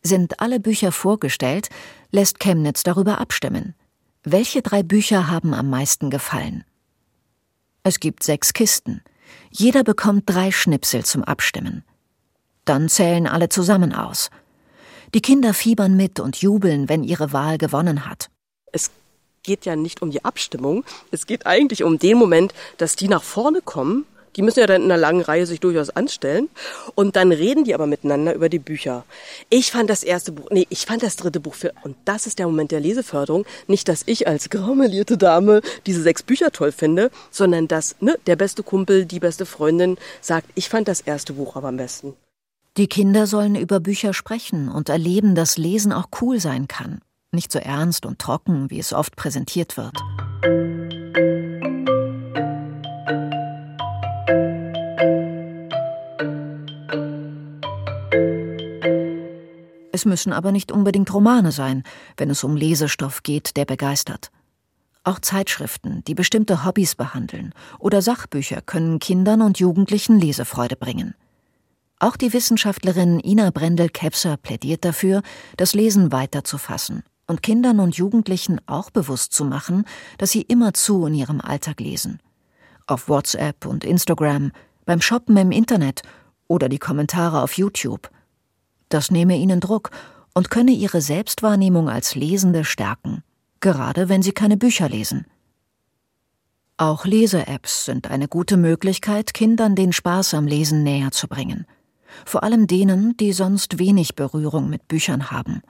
Sind 0.03 0.39
alle 0.39 0.59
Bücher 0.59 0.91
vorgestellt, 0.91 1.69
lässt 2.11 2.39
Chemnitz 2.39 2.83
darüber 2.83 3.19
abstimmen. 3.19 3.73
Welche 4.23 4.61
drei 4.61 4.83
Bücher 4.83 5.27
haben 5.27 5.55
am 5.55 5.71
meisten 5.71 6.11
gefallen? 6.11 6.63
Es 7.81 7.99
gibt 7.99 8.21
sechs 8.21 8.53
Kisten. 8.53 9.01
Jeder 9.49 9.83
bekommt 9.83 10.23
drei 10.27 10.51
Schnipsel 10.51 11.03
zum 11.03 11.23
Abstimmen. 11.23 11.83
Dann 12.63 12.87
zählen 12.87 13.25
alle 13.25 13.49
zusammen 13.49 13.93
aus. 13.93 14.29
Die 15.15 15.21
Kinder 15.21 15.55
fiebern 15.55 15.97
mit 15.97 16.19
und 16.19 16.37
jubeln, 16.37 16.89
wenn 16.89 17.03
ihre 17.03 17.33
Wahl 17.33 17.57
gewonnen 17.57 18.07
hat. 18.07 18.29
Es 18.71 18.91
geht 19.41 19.65
ja 19.65 19.75
nicht 19.75 20.03
um 20.03 20.11
die 20.11 20.23
Abstimmung. 20.23 20.85
Es 21.09 21.25
geht 21.25 21.47
eigentlich 21.47 21.83
um 21.83 21.97
den 21.97 22.19
Moment, 22.19 22.53
dass 22.77 22.95
die 22.95 23.07
nach 23.07 23.23
vorne 23.23 23.61
kommen 23.61 24.05
die 24.37 24.43
müssen 24.43 24.59
ja 24.59 24.67
dann 24.67 24.83
in 24.83 24.91
einer 24.91 25.01
langen 25.01 25.21
Reihe 25.21 25.45
sich 25.45 25.59
durchaus 25.59 25.89
anstellen. 25.89 26.47
Und 26.95 27.15
dann 27.15 27.31
reden 27.31 27.63
die 27.63 27.73
aber 27.73 27.87
miteinander 27.87 28.33
über 28.33 28.49
die 28.49 28.59
Bücher. 28.59 29.03
Ich 29.49 29.71
fand 29.71 29.89
das 29.89 30.03
erste 30.03 30.31
Buch, 30.31 30.47
nee, 30.51 30.67
ich 30.69 30.85
fand 30.85 31.03
das 31.03 31.15
dritte 31.15 31.39
Buch 31.39 31.55
für, 31.55 31.73
und 31.83 31.97
das 32.05 32.27
ist 32.27 32.39
der 32.39 32.47
Moment 32.47 32.71
der 32.71 32.79
Leseförderung. 32.79 33.45
Nicht, 33.67 33.89
dass 33.89 34.03
ich 34.05 34.27
als 34.27 34.49
graumelierte 34.49 35.17
Dame 35.17 35.61
diese 35.85 36.01
sechs 36.01 36.23
Bücher 36.23 36.51
toll 36.51 36.71
finde, 36.71 37.09
sondern 37.31 37.67
dass, 37.67 37.95
ne, 37.99 38.17
der 38.27 38.35
beste 38.35 38.63
Kumpel, 38.63 39.05
die 39.05 39.19
beste 39.19 39.45
Freundin 39.45 39.97
sagt, 40.21 40.47
ich 40.55 40.69
fand 40.69 40.87
das 40.87 41.01
erste 41.01 41.33
Buch 41.33 41.55
aber 41.55 41.69
am 41.69 41.77
besten. 41.77 42.13
Die 42.77 42.87
Kinder 42.87 43.25
sollen 43.25 43.55
über 43.55 43.79
Bücher 43.79 44.13
sprechen 44.13 44.69
und 44.69 44.89
erleben, 44.89 45.33
dass 45.33 45.57
Lesen 45.57 45.91
auch 45.91 46.09
cool 46.21 46.39
sein 46.39 46.67
kann. 46.67 47.01
Nicht 47.31 47.51
so 47.51 47.57
ernst 47.57 48.05
und 48.05 48.19
trocken, 48.19 48.69
wie 48.69 48.79
es 48.79 48.93
oft 48.93 49.15
präsentiert 49.15 49.77
wird. 49.77 49.97
Es 59.97 60.05
müssen 60.05 60.31
aber 60.31 60.51
nicht 60.51 60.71
unbedingt 60.71 61.11
Romane 61.11 61.51
sein, 61.51 61.81
wenn 62.17 62.29
es 62.29 62.43
um 62.43 62.55
Lesestoff 62.55 63.23
geht, 63.23 63.57
der 63.57 63.65
begeistert. 63.65 64.29
Auch 65.03 65.17
Zeitschriften, 65.17 66.03
die 66.05 66.13
bestimmte 66.13 66.63
Hobbys 66.63 66.93
behandeln, 66.93 67.51
oder 67.79 68.03
Sachbücher 68.03 68.61
können 68.61 68.99
Kindern 68.99 69.41
und 69.41 69.57
Jugendlichen 69.57 70.19
Lesefreude 70.19 70.75
bringen. 70.75 71.15
Auch 71.97 72.15
die 72.15 72.31
Wissenschaftlerin 72.31 73.19
Ina 73.19 73.49
Brendel-Kepser 73.49 74.37
plädiert 74.37 74.85
dafür, 74.85 75.23
das 75.57 75.73
Lesen 75.73 76.11
weiterzufassen 76.11 77.01
und 77.25 77.41
Kindern 77.41 77.79
und 77.79 77.97
Jugendlichen 77.97 78.61
auch 78.67 78.91
bewusst 78.91 79.33
zu 79.33 79.45
machen, 79.45 79.83
dass 80.19 80.29
sie 80.29 80.43
immerzu 80.43 81.07
in 81.07 81.15
ihrem 81.15 81.41
Alltag 81.41 81.79
lesen. 81.79 82.19
Auf 82.85 83.09
WhatsApp 83.09 83.65
und 83.65 83.83
Instagram, 83.83 84.51
beim 84.85 85.01
Shoppen 85.01 85.37
im 85.37 85.51
Internet 85.51 86.03
oder 86.47 86.69
die 86.69 86.77
Kommentare 86.77 87.41
auf 87.41 87.53
YouTube– 87.53 88.11
das 88.89 89.11
nehme 89.11 89.37
ihnen 89.37 89.59
Druck 89.59 89.91
und 90.33 90.49
könne 90.49 90.71
ihre 90.71 91.01
Selbstwahrnehmung 91.01 91.89
als 91.89 92.15
Lesende 92.15 92.63
stärken, 92.63 93.23
gerade 93.59 94.09
wenn 94.09 94.21
sie 94.21 94.33
keine 94.33 94.57
Bücher 94.57 94.87
lesen. 94.89 95.25
Auch 96.77 97.05
Lese-Apps 97.05 97.85
sind 97.85 98.11
eine 98.11 98.27
gute 98.27 98.55
Möglichkeit, 98.55 99.33
Kindern 99.33 99.75
den 99.75 99.93
Spaß 99.93 100.35
am 100.35 100.45
Lesen 100.45 100.83
näher 100.83 101.09
zu 101.11 101.27
bringen. 101.27 101.65
Vor 102.23 102.43
allem 102.43 102.67
denen, 102.67 103.17
die 103.17 103.33
sonst 103.33 103.79
wenig 103.79 104.15
Berührung 104.15 104.69
mit 104.69 104.87
Büchern 104.87 105.31
haben. 105.31 105.63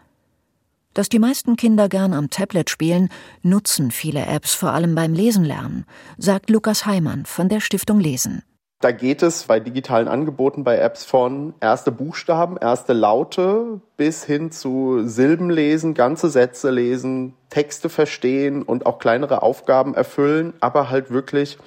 Dass 0.93 1.07
die 1.07 1.19
meisten 1.19 1.55
Kinder 1.55 1.87
gern 1.87 2.13
am 2.13 2.29
Tablet 2.29 2.69
spielen, 2.69 3.07
nutzen 3.43 3.91
viele 3.91 4.25
Apps 4.25 4.53
vor 4.53 4.73
allem 4.73 4.95
beim 4.95 5.13
Lesen 5.13 5.45
lernen, 5.45 5.85
sagt 6.17 6.49
Lukas 6.49 6.85
Heimann 6.85 7.25
von 7.25 7.47
der 7.47 7.61
Stiftung 7.61 8.01
Lesen. 8.01 8.43
Da 8.79 8.91
geht 8.91 9.23
es 9.23 9.45
bei 9.45 9.59
digitalen 9.59 10.07
Angeboten, 10.07 10.63
bei 10.63 10.77
Apps 10.77 11.03
von 11.03 11.55
erste 11.59 11.91
Buchstaben, 11.91 12.57
erste 12.57 12.93
Laute 12.93 13.81
bis 13.97 14.23
hin 14.23 14.51
zu 14.51 15.01
Silben 15.03 15.49
lesen, 15.49 15.95
ganze 15.95 16.29
Sätze 16.29 16.69
lesen, 16.69 17.33
Texte 17.49 17.89
verstehen 17.89 18.61
und 18.61 18.85
auch 18.85 18.99
kleinere 18.99 19.41
Aufgaben 19.41 19.95
erfüllen, 19.95 20.53
aber 20.59 20.91
halt 20.91 21.09
wirklich 21.09 21.57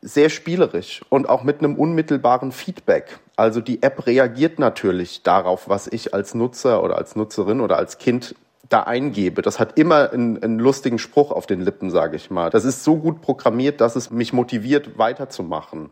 sehr 0.00 0.30
spielerisch 0.30 1.02
und 1.08 1.28
auch 1.28 1.42
mit 1.42 1.58
einem 1.58 1.74
unmittelbaren 1.74 2.52
Feedback. 2.52 3.18
Also 3.34 3.60
die 3.60 3.82
App 3.82 4.06
reagiert 4.06 4.60
natürlich 4.60 5.24
darauf, 5.24 5.68
was 5.68 5.88
ich 5.88 6.14
als 6.14 6.32
Nutzer 6.32 6.84
oder 6.84 6.96
als 6.96 7.16
Nutzerin 7.16 7.60
oder 7.60 7.76
als 7.76 7.98
Kind 7.98 8.36
da 8.68 8.82
eingebe. 8.82 9.42
Das 9.42 9.58
hat 9.58 9.78
immer 9.78 10.12
einen, 10.12 10.42
einen 10.42 10.58
lustigen 10.58 10.98
Spruch 10.98 11.30
auf 11.30 11.46
den 11.46 11.60
Lippen, 11.60 11.90
sage 11.90 12.16
ich 12.16 12.30
mal. 12.30 12.50
Das 12.50 12.64
ist 12.64 12.84
so 12.84 12.96
gut 12.96 13.20
programmiert, 13.20 13.80
dass 13.80 13.96
es 13.96 14.10
mich 14.10 14.32
motiviert, 14.32 14.98
weiterzumachen. 14.98 15.90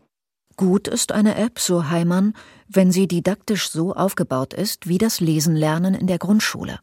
Gut 0.55 0.87
ist 0.87 1.11
eine 1.11 1.35
App, 1.35 1.59
so 1.59 1.89
Heimann, 1.89 2.33
wenn 2.67 2.91
sie 2.91 3.07
didaktisch 3.07 3.69
so 3.69 3.93
aufgebaut 3.93 4.53
ist 4.53 4.87
wie 4.87 4.97
das 4.97 5.19
Lesenlernen 5.19 5.93
in 5.93 6.07
der 6.07 6.17
Grundschule. 6.17 6.79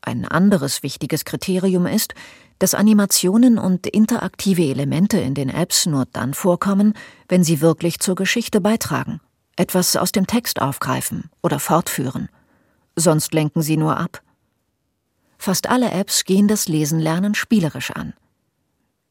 Ein 0.00 0.24
anderes 0.24 0.82
wichtiges 0.82 1.24
Kriterium 1.24 1.86
ist, 1.86 2.14
dass 2.58 2.74
Animationen 2.74 3.58
und 3.58 3.86
interaktive 3.86 4.62
Elemente 4.62 5.20
in 5.20 5.34
den 5.34 5.48
Apps 5.48 5.86
nur 5.86 6.06
dann 6.12 6.34
vorkommen, 6.34 6.94
wenn 7.28 7.44
sie 7.44 7.60
wirklich 7.60 8.00
zur 8.00 8.14
Geschichte 8.14 8.60
beitragen, 8.60 9.20
etwas 9.56 9.96
aus 9.96 10.12
dem 10.12 10.26
Text 10.26 10.60
aufgreifen 10.60 11.30
oder 11.42 11.60
fortführen. 11.60 12.28
Sonst 12.96 13.34
lenken 13.34 13.62
sie 13.62 13.76
nur 13.76 13.98
ab. 13.98 14.22
Fast 15.38 15.68
alle 15.68 15.90
Apps 15.92 16.24
gehen 16.24 16.48
das 16.48 16.68
Lesenlernen 16.68 17.34
spielerisch 17.34 17.92
an. 17.92 18.12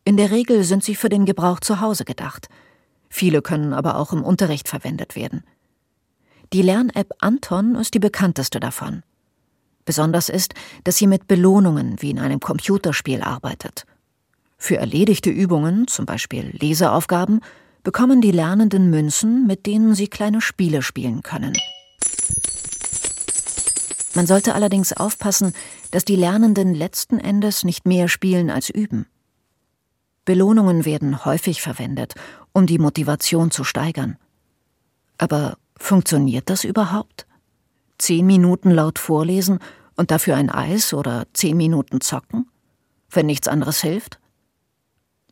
In 0.03 0.17
der 0.17 0.29
Regel 0.29 0.63
sind 0.63 0.83
sie 0.83 0.95
für 0.95 1.09
den 1.09 1.25
Gebrauch 1.25 1.61
zu 1.61 1.81
Hause 1.81 2.05
gedacht. 2.05 2.49
Viele 3.09 3.41
können 3.41 3.73
aber 3.73 3.97
auch 3.97 4.13
im 4.13 4.23
Unterricht 4.23 4.67
verwendet 4.67 5.15
werden. 5.15 5.43
Die 6.53 6.61
Lern-App 6.61 7.13
Anton 7.19 7.75
ist 7.75 7.93
die 7.93 7.99
bekannteste 7.99 8.59
davon. 8.59 9.03
Besonders 9.85 10.29
ist, 10.29 10.53
dass 10.83 10.97
sie 10.97 11.07
mit 11.07 11.27
Belohnungen 11.27 12.01
wie 12.01 12.11
in 12.11 12.19
einem 12.19 12.41
Computerspiel 12.41 13.21
arbeitet. 13.21 13.85
Für 14.57 14.77
erledigte 14.77 15.29
Übungen, 15.29 15.87
zum 15.87 16.05
Beispiel 16.05 16.51
Leseaufgaben, 16.51 17.41
bekommen 17.83 18.19
die 18.19 18.31
Lernenden 18.31 18.89
Münzen, 18.89 19.47
mit 19.47 19.65
denen 19.65 19.95
sie 19.95 20.07
kleine 20.07 20.41
Spiele 20.41 20.81
spielen 20.81 21.21
können. 21.21 21.53
Man 24.17 24.25
sollte 24.25 24.55
allerdings 24.55 24.93
aufpassen, 24.93 25.53
dass 25.91 26.03
die 26.03 26.15
Lernenden 26.15 26.73
letzten 26.73 27.19
Endes 27.19 27.63
nicht 27.63 27.85
mehr 27.85 28.07
spielen 28.07 28.49
als 28.49 28.71
üben. 28.71 29.05
Belohnungen 30.25 30.85
werden 30.85 31.23
häufig 31.23 31.61
verwendet, 31.61 32.15
um 32.51 32.65
die 32.65 32.79
Motivation 32.79 33.51
zu 33.51 33.63
steigern. 33.63 34.17
Aber 35.19 35.59
funktioniert 35.77 36.49
das 36.49 36.63
überhaupt? 36.63 37.27
Zehn 37.99 38.25
Minuten 38.25 38.71
laut 38.71 38.97
vorlesen 38.97 39.59
Und 39.95 40.09
dafür 40.09 40.35
ein 40.35 40.49
Eis 40.49 40.95
oder 40.95 41.27
zehn 41.33 41.55
Minuten 41.55 42.01
zocken? 42.01 42.49
Wenn 43.11 43.27
nichts 43.27 43.47
anderes 43.47 43.81
hilft? 43.81 44.19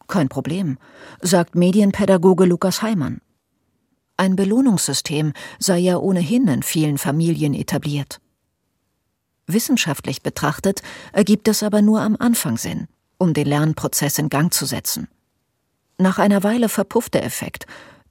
Kein 0.06 0.30
Problem, 0.30 0.78
sagt 1.24 1.56
Medienpädagoge 1.56 2.46
Lukas 2.46 2.84
Heimann. 2.84 3.20
Ein 4.16 4.36
Belohnungssystem 4.36 5.34
sei 5.58 5.80
ja 5.80 5.98
ohnehin 5.98 6.48
in 6.48 6.62
vielen 6.62 7.00
Familien 7.00 7.56
etabliert. 7.56 8.20
Wissenschaftlich 9.48 10.24
betrachtet 10.24 10.82
ergibt 11.14 11.48
es 11.48 11.62
aber 11.62 11.82
nur 11.82 12.02
am 12.02 12.16
Anfang 12.18 12.58
Sinn, 12.58 12.88
um 13.18 13.34
den 13.34 13.48
Lernprozess 13.48 14.18
in 14.18 14.30
Gang 14.30 14.54
zu 14.54 14.66
setzen. 14.66 15.08
Nach 15.98 16.18
einer 16.18 16.44
Weile 16.44 16.68
verpufft 16.68 17.14
der 17.14 17.24
Effekt, 17.24 17.68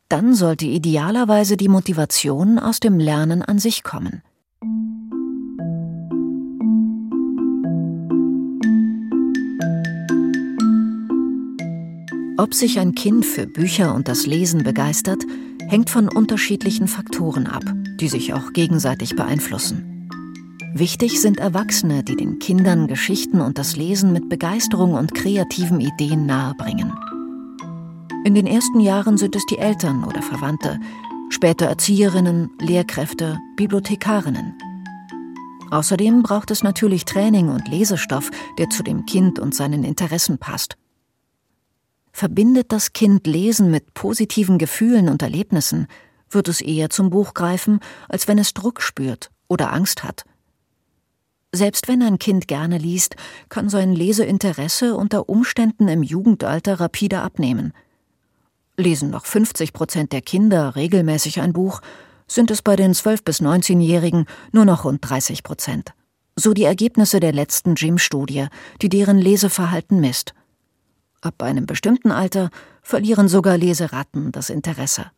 dann 0.09 0.35
sollte 0.35 0.67
idealerweise 0.67 1.57
die 1.57 1.69
Motivation 1.69 2.59
aus 2.59 2.79
dem 2.79 2.99
Lernen 2.99 3.43
an 3.43 3.59
sich 3.59 3.83
kommen. 3.83 4.23
Ob 12.37 12.53
sich 12.53 12.79
ein 12.79 12.95
Kind 12.95 13.25
für 13.25 13.47
Bücher 13.47 13.95
und 13.95 14.09
das 14.09 14.27
Lesen 14.27 14.65
begeistert, 14.65 15.23
hängt 15.69 15.89
von 15.89 16.09
unterschiedlichen 16.09 16.89
Faktoren 16.89 17.47
ab, 17.47 17.65
die 18.01 18.09
sich 18.09 18.35
auch 18.35 18.53
gegenseitig 18.53 19.17
beeinflussen. 19.17 19.94
Wichtig 20.77 21.21
sind 21.21 21.39
Erwachsene, 21.39 22.03
die 22.03 22.17
den 22.17 22.41
Kindern 22.41 22.89
Geschichten 22.89 23.41
und 23.41 23.59
das 23.59 23.77
Lesen 23.77 24.13
mit 24.13 24.29
Begeisterung 24.29 24.95
und 24.95 25.15
kreativen 25.15 25.81
Ideen 25.81 26.27
nahebringen. 26.27 26.93
In 28.25 28.35
den 28.35 28.49
ersten 28.49 28.81
Jahren 28.81 29.17
sind 29.17 29.37
es 29.37 29.47
die 29.47 29.59
Eltern 29.59 30.03
oder 30.03 30.21
Verwandte, 30.21 30.81
später 31.29 31.67
Erzieherinnen, 31.67 32.51
Lehrkräfte, 32.59 33.39
Bibliothekarinnen. 33.55 34.59
Außerdem 35.71 36.25
braucht 36.25 36.51
es 36.51 36.65
natürlich 36.65 37.05
Training 37.05 37.51
und 37.51 37.69
Lesestoff, 37.69 38.33
der 38.59 38.69
zu 38.69 38.83
dem 38.83 39.07
Kind 39.07 39.39
und 39.39 39.55
seinen 39.55 39.85
Interessen 39.85 40.39
passt. 40.39 40.77
Verbindet 42.11 42.73
das 42.73 42.93
Kind 42.93 43.29
Lesen 43.29 43.71
mit 43.71 43.95
positiven 43.95 44.59
Gefühlen 44.59 45.09
und 45.09 45.23
Erlebnissen, 45.23 45.87
wird 46.31 46.49
es 46.49 46.61
eher 46.61 46.91
zum 46.91 47.11
Buch 47.11 47.33
greifen, 47.33 47.79
als 48.09 48.27
wenn 48.27 48.39
es 48.39 48.55
Druck 48.55 48.83
spürt 48.83 49.31
oder 49.47 49.73
Angst 49.73 50.03
hat. 50.03 50.25
Selbst 51.55 51.87
wenn 51.87 52.03
ein 52.03 52.19
Kind 52.19 52.49
gerne 52.49 52.79
liest, 52.79 53.15
kann 53.49 53.69
sein 53.69 53.93
Leseinteresse 53.93 54.97
unter 54.97 55.29
Umständen 55.29 55.87
im 55.87 56.03
Jugendalter 56.03 56.81
rapide 56.81 57.21
abnehmen. 57.21 57.73
Lesen 58.77 59.11
noch 59.11 59.25
50 59.25 59.73
Prozent 59.73 60.13
der 60.13 60.21
Kinder 60.21 60.75
regelmäßig 60.75 61.41
ein 61.41 61.53
Buch, 61.53 61.81
sind 62.27 62.51
es 62.51 62.61
bei 62.61 62.75
den 62.75 62.93
12- 62.93 63.23
bis 63.23 63.41
19-Jährigen 63.41 64.27
nur 64.51 64.65
noch 64.65 64.85
rund 64.85 65.09
30 65.09 65.45
Prozent. 65.45 65.93
So 66.35 66.55
die 66.55 66.65
Ergebnisse 66.65 67.21
der 67.21 67.33
letzten 67.33 67.77
Jim-Studie, 67.77 68.49
die 68.83 68.89
deren 68.89 69.19
Leseverhalten 69.19 70.01
misst. 70.01 70.35
Ab 71.21 71.41
einem 71.41 71.67
bestimmten 71.67 72.11
Alter 72.11 72.51
verlieren 72.83 73.29
sogar 73.29 73.57
Leseratten 73.59 74.33
das 74.33 74.51
Interesse. 74.51 75.13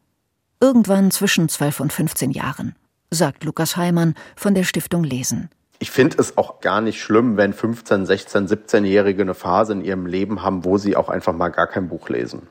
Irgendwann 0.61 1.11
zwischen 1.11 1.49
12 1.49 1.81
und 1.81 1.95
15 1.95 2.31
Jahren, 2.31 2.75
sagt 3.11 3.43
Lukas 3.45 3.79
Heimann 3.79 4.13
von 4.37 4.55
der 4.55 4.65
Stiftung 4.65 5.03
Lesen. 5.03 5.49
Ich 5.79 5.91
finde 5.91 6.17
es 6.19 6.39
auch 6.39 6.61
gar 6.61 6.81
nicht 6.81 7.01
schlimm, 7.01 7.37
wenn 7.37 7.53
15, 7.53 8.07
16, 8.07 8.49
17-Jährige 8.49 9.23
eine 9.23 9.35
Phase 9.35 9.75
in 9.75 9.85
ihrem 9.85 10.07
Leben 10.07 10.43
haben, 10.43 10.65
wo 10.65 10.79
sie 10.79 10.97
auch 10.97 11.09
einfach 11.09 11.35
mal 11.35 11.49
gar 11.49 11.67
kein 11.67 11.89
Buch 11.89 12.09
lesen. 12.09 12.49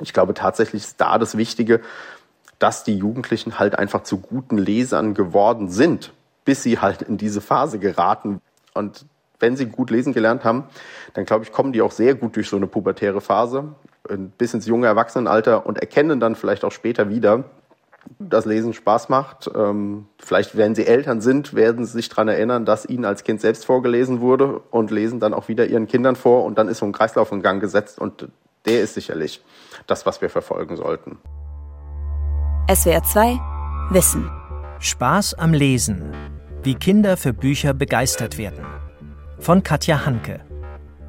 Ich 0.00 0.12
glaube 0.12 0.34
tatsächlich 0.34 0.82
ist 0.82 1.00
da 1.00 1.18
das 1.18 1.36
Wichtige, 1.36 1.80
dass 2.58 2.84
die 2.84 2.96
Jugendlichen 2.96 3.58
halt 3.58 3.78
einfach 3.78 4.02
zu 4.02 4.18
guten 4.18 4.56
Lesern 4.56 5.14
geworden 5.14 5.68
sind, 5.68 6.12
bis 6.44 6.62
sie 6.62 6.78
halt 6.78 7.02
in 7.02 7.18
diese 7.18 7.40
Phase 7.40 7.78
geraten. 7.78 8.40
Und 8.72 9.04
wenn 9.40 9.56
sie 9.56 9.66
gut 9.66 9.90
lesen 9.90 10.14
gelernt 10.14 10.44
haben, 10.44 10.64
dann 11.12 11.26
glaube 11.26 11.44
ich, 11.44 11.52
kommen 11.52 11.72
die 11.72 11.82
auch 11.82 11.92
sehr 11.92 12.14
gut 12.14 12.36
durch 12.36 12.48
so 12.48 12.56
eine 12.56 12.66
pubertäre 12.66 13.20
Phase 13.20 13.74
bis 14.38 14.54
ins 14.54 14.66
junge 14.66 14.86
Erwachsenenalter 14.86 15.66
und 15.66 15.78
erkennen 15.78 16.20
dann 16.20 16.34
vielleicht 16.34 16.64
auch 16.64 16.72
später 16.72 17.08
wieder, 17.08 17.44
dass 18.18 18.44
Lesen 18.44 18.72
Spaß 18.72 19.08
macht. 19.08 19.50
Ähm, 19.54 20.06
vielleicht, 20.18 20.56
wenn 20.56 20.74
sie 20.74 20.86
Eltern 20.86 21.20
sind, 21.20 21.54
werden 21.54 21.84
sie 21.84 21.92
sich 21.92 22.08
daran 22.08 22.28
erinnern, 22.28 22.64
dass 22.64 22.86
ihnen 22.86 23.04
als 23.04 23.24
Kind 23.24 23.40
selbst 23.40 23.64
vorgelesen 23.64 24.20
wurde 24.20 24.60
und 24.70 24.90
lesen 24.90 25.20
dann 25.20 25.34
auch 25.34 25.48
wieder 25.48 25.66
ihren 25.66 25.86
Kindern 25.86 26.16
vor 26.16 26.44
und 26.44 26.58
dann 26.58 26.68
ist 26.68 26.78
so 26.78 26.86
ein 26.86 26.92
Kreislauf 26.92 27.32
in 27.32 27.42
Gang 27.42 27.60
gesetzt 27.60 27.98
und 27.98 28.28
der 28.66 28.82
ist 28.82 28.94
sicherlich 28.94 29.42
das, 29.86 30.06
was 30.06 30.20
wir 30.20 30.30
verfolgen 30.30 30.76
sollten. 30.76 31.18
SWR 32.72 33.02
2 33.02 33.38
Wissen. 33.90 34.30
Spaß 34.78 35.34
am 35.34 35.52
Lesen. 35.52 36.12
Wie 36.62 36.74
Kinder 36.74 37.16
für 37.16 37.34
Bücher 37.34 37.74
begeistert 37.74 38.38
werden 38.38 38.64
von 39.38 39.62
Katja 39.62 40.06
Hanke. 40.06 40.40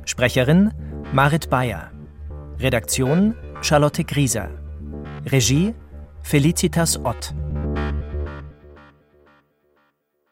Sprecherin 0.03 0.73
Marit 1.13 1.49
Bayer. 1.49 1.91
Redaktion 2.59 3.35
Charlotte 3.61 4.03
Grieser. 4.03 4.49
Regie 5.25 5.73
Felicitas 6.27 6.99
Ott. 7.05 7.35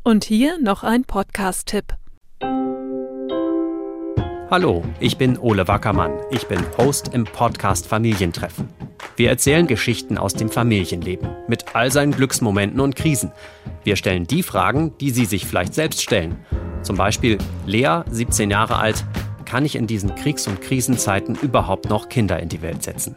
Und 0.03 0.23
hier 0.23 0.59
noch 0.59 0.83
ein 0.83 1.03
Podcast-Tipp. 1.03 1.93
Hallo, 4.49 4.83
ich 4.99 5.17
bin 5.17 5.37
Ole 5.37 5.67
Wackermann. 5.67 6.13
Ich 6.31 6.47
bin 6.47 6.59
Host 6.79 7.13
im 7.13 7.25
Podcast 7.25 7.85
Familientreffen. 7.85 8.69
Wir 9.17 9.29
erzählen 9.29 9.67
Geschichten 9.67 10.17
aus 10.17 10.33
dem 10.33 10.49
Familienleben 10.49 11.29
mit 11.47 11.75
all 11.75 11.91
seinen 11.91 12.13
Glücksmomenten 12.13 12.79
und 12.79 12.95
Krisen. 12.95 13.31
Wir 13.83 13.95
stellen 13.95 14.25
die 14.25 14.41
Fragen, 14.41 14.97
die 14.97 15.11
Sie 15.11 15.25
sich 15.25 15.45
vielleicht 15.45 15.75
selbst 15.75 16.01
stellen 16.01 16.43
zum 16.81 16.97
Beispiel 16.97 17.37
Lea, 17.67 18.01
17 18.09 18.51
Jahre 18.51 18.77
alt, 18.77 19.05
kann 19.45 19.63
ich 19.63 19.75
in 19.75 19.87
diesen 19.87 20.15
Kriegs- 20.15 20.47
und 20.47 20.59
Krisenzeiten 20.59 21.35
überhaupt 21.35 21.87
noch 21.89 22.09
Kinder 22.09 22.39
in 22.39 22.49
die 22.49 22.61
Welt 22.61 22.83
setzen? 22.83 23.15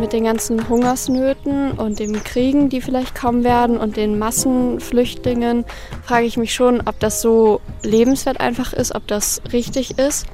Mit 0.00 0.12
den 0.12 0.24
ganzen 0.24 0.68
Hungersnöten 0.68 1.72
und 1.72 1.98
den 1.98 2.22
Kriegen, 2.22 2.68
die 2.68 2.80
vielleicht 2.80 3.16
kommen 3.16 3.42
werden 3.42 3.76
und 3.76 3.96
den 3.96 4.18
Massenflüchtlingen, 4.18 5.64
frage 6.04 6.26
ich 6.26 6.36
mich 6.36 6.54
schon, 6.54 6.80
ob 6.86 7.00
das 7.00 7.20
so 7.20 7.60
lebenswert 7.82 8.40
einfach 8.40 8.72
ist, 8.72 8.94
ob 8.94 9.08
das 9.08 9.42
richtig 9.52 9.98
ist. 9.98 10.26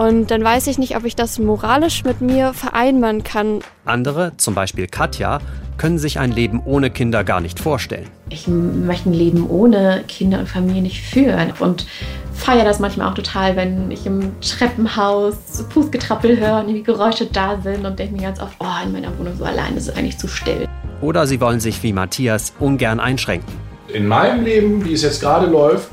Und 0.00 0.30
dann 0.30 0.42
weiß 0.42 0.66
ich 0.68 0.78
nicht, 0.78 0.96
ob 0.96 1.04
ich 1.04 1.14
das 1.14 1.38
moralisch 1.38 2.04
mit 2.04 2.22
mir 2.22 2.54
vereinbaren 2.54 3.22
kann. 3.22 3.60
Andere, 3.84 4.32
zum 4.38 4.54
Beispiel 4.54 4.86
Katja, 4.86 5.40
können 5.76 5.98
sich 5.98 6.18
ein 6.18 6.32
Leben 6.32 6.62
ohne 6.64 6.88
Kinder 6.88 7.22
gar 7.22 7.42
nicht 7.42 7.60
vorstellen. 7.60 8.06
Ich 8.30 8.48
möchte 8.48 9.10
ein 9.10 9.12
Leben 9.12 9.46
ohne 9.46 10.02
Kinder 10.08 10.38
und 10.38 10.48
Familie 10.48 10.80
nicht 10.80 11.02
führen 11.02 11.52
und 11.58 11.86
feiere 12.32 12.64
das 12.64 12.78
manchmal 12.78 13.10
auch 13.10 13.14
total, 13.14 13.56
wenn 13.56 13.90
ich 13.90 14.06
im 14.06 14.40
Treppenhaus 14.40 15.66
Fußgetrappel 15.68 16.40
höre 16.40 16.60
und 16.60 16.68
die 16.68 16.82
Geräusche 16.82 17.26
da 17.26 17.60
sind 17.60 17.84
und 17.84 17.98
denke 17.98 18.14
mir 18.14 18.22
ganz 18.22 18.40
oft, 18.40 18.54
oh, 18.58 18.82
in 18.82 18.92
meiner 18.92 19.18
Wohnung 19.18 19.34
so 19.36 19.44
allein 19.44 19.76
ist 19.76 19.86
es 19.86 19.94
eigentlich 19.94 20.16
zu 20.16 20.28
still. 20.28 20.66
Oder 21.02 21.26
sie 21.26 21.42
wollen 21.42 21.60
sich 21.60 21.82
wie 21.82 21.92
Matthias 21.92 22.54
ungern 22.58 23.00
einschränken. 23.00 23.52
In 23.92 24.08
meinem 24.08 24.46
Leben, 24.46 24.82
wie 24.82 24.94
es 24.94 25.02
jetzt 25.02 25.20
gerade 25.20 25.44
läuft, 25.44 25.88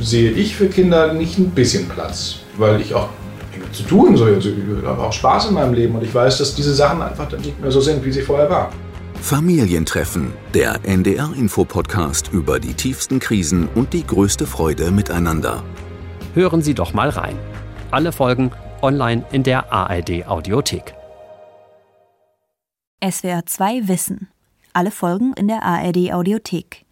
sehe 0.00 0.32
ich 0.32 0.54
für 0.54 0.66
Kinder 0.66 1.14
nicht 1.14 1.38
ein 1.38 1.48
bisschen 1.52 1.88
Platz, 1.88 2.40
weil 2.58 2.78
ich 2.82 2.92
auch 2.92 3.08
zu 3.72 3.82
tun 3.84 4.16
soll. 4.16 4.34
Also 4.34 4.50
ich 4.50 4.86
habe 4.86 5.02
auch 5.02 5.12
Spaß 5.12 5.48
in 5.48 5.54
meinem 5.54 5.74
Leben 5.74 5.94
und 5.94 6.02
ich 6.02 6.14
weiß, 6.14 6.38
dass 6.38 6.54
diese 6.54 6.74
Sachen 6.74 7.02
einfach 7.02 7.28
dann 7.28 7.40
nicht 7.40 7.60
mehr 7.60 7.70
so 7.70 7.80
sind, 7.80 8.04
wie 8.04 8.12
sie 8.12 8.22
vorher 8.22 8.48
waren. 8.50 8.72
Familientreffen, 9.20 10.32
der 10.52 10.80
NDR-Info-Podcast 10.84 12.30
über 12.32 12.58
die 12.58 12.74
tiefsten 12.74 13.20
Krisen 13.20 13.68
und 13.74 13.92
die 13.92 14.04
größte 14.04 14.46
Freude 14.46 14.90
miteinander. 14.90 15.62
Hören 16.34 16.62
Sie 16.62 16.74
doch 16.74 16.92
mal 16.92 17.08
rein. 17.08 17.38
Alle 17.92 18.10
Folgen 18.10 18.50
online 18.80 19.24
in 19.30 19.44
der 19.44 19.72
ARD-Audiothek. 19.72 20.94
SWR 23.08 23.46
2 23.46 23.88
Wissen. 23.88 24.28
Alle 24.72 24.90
Folgen 24.90 25.34
in 25.34 25.46
der 25.48 25.62
ARD-Audiothek. 25.62 26.84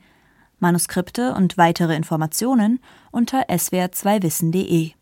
Manuskripte 0.61 1.35
und 1.35 1.57
weitere 1.57 1.97
Informationen 1.97 2.81
unter 3.11 3.49
swr2wissen.de. 3.49 4.93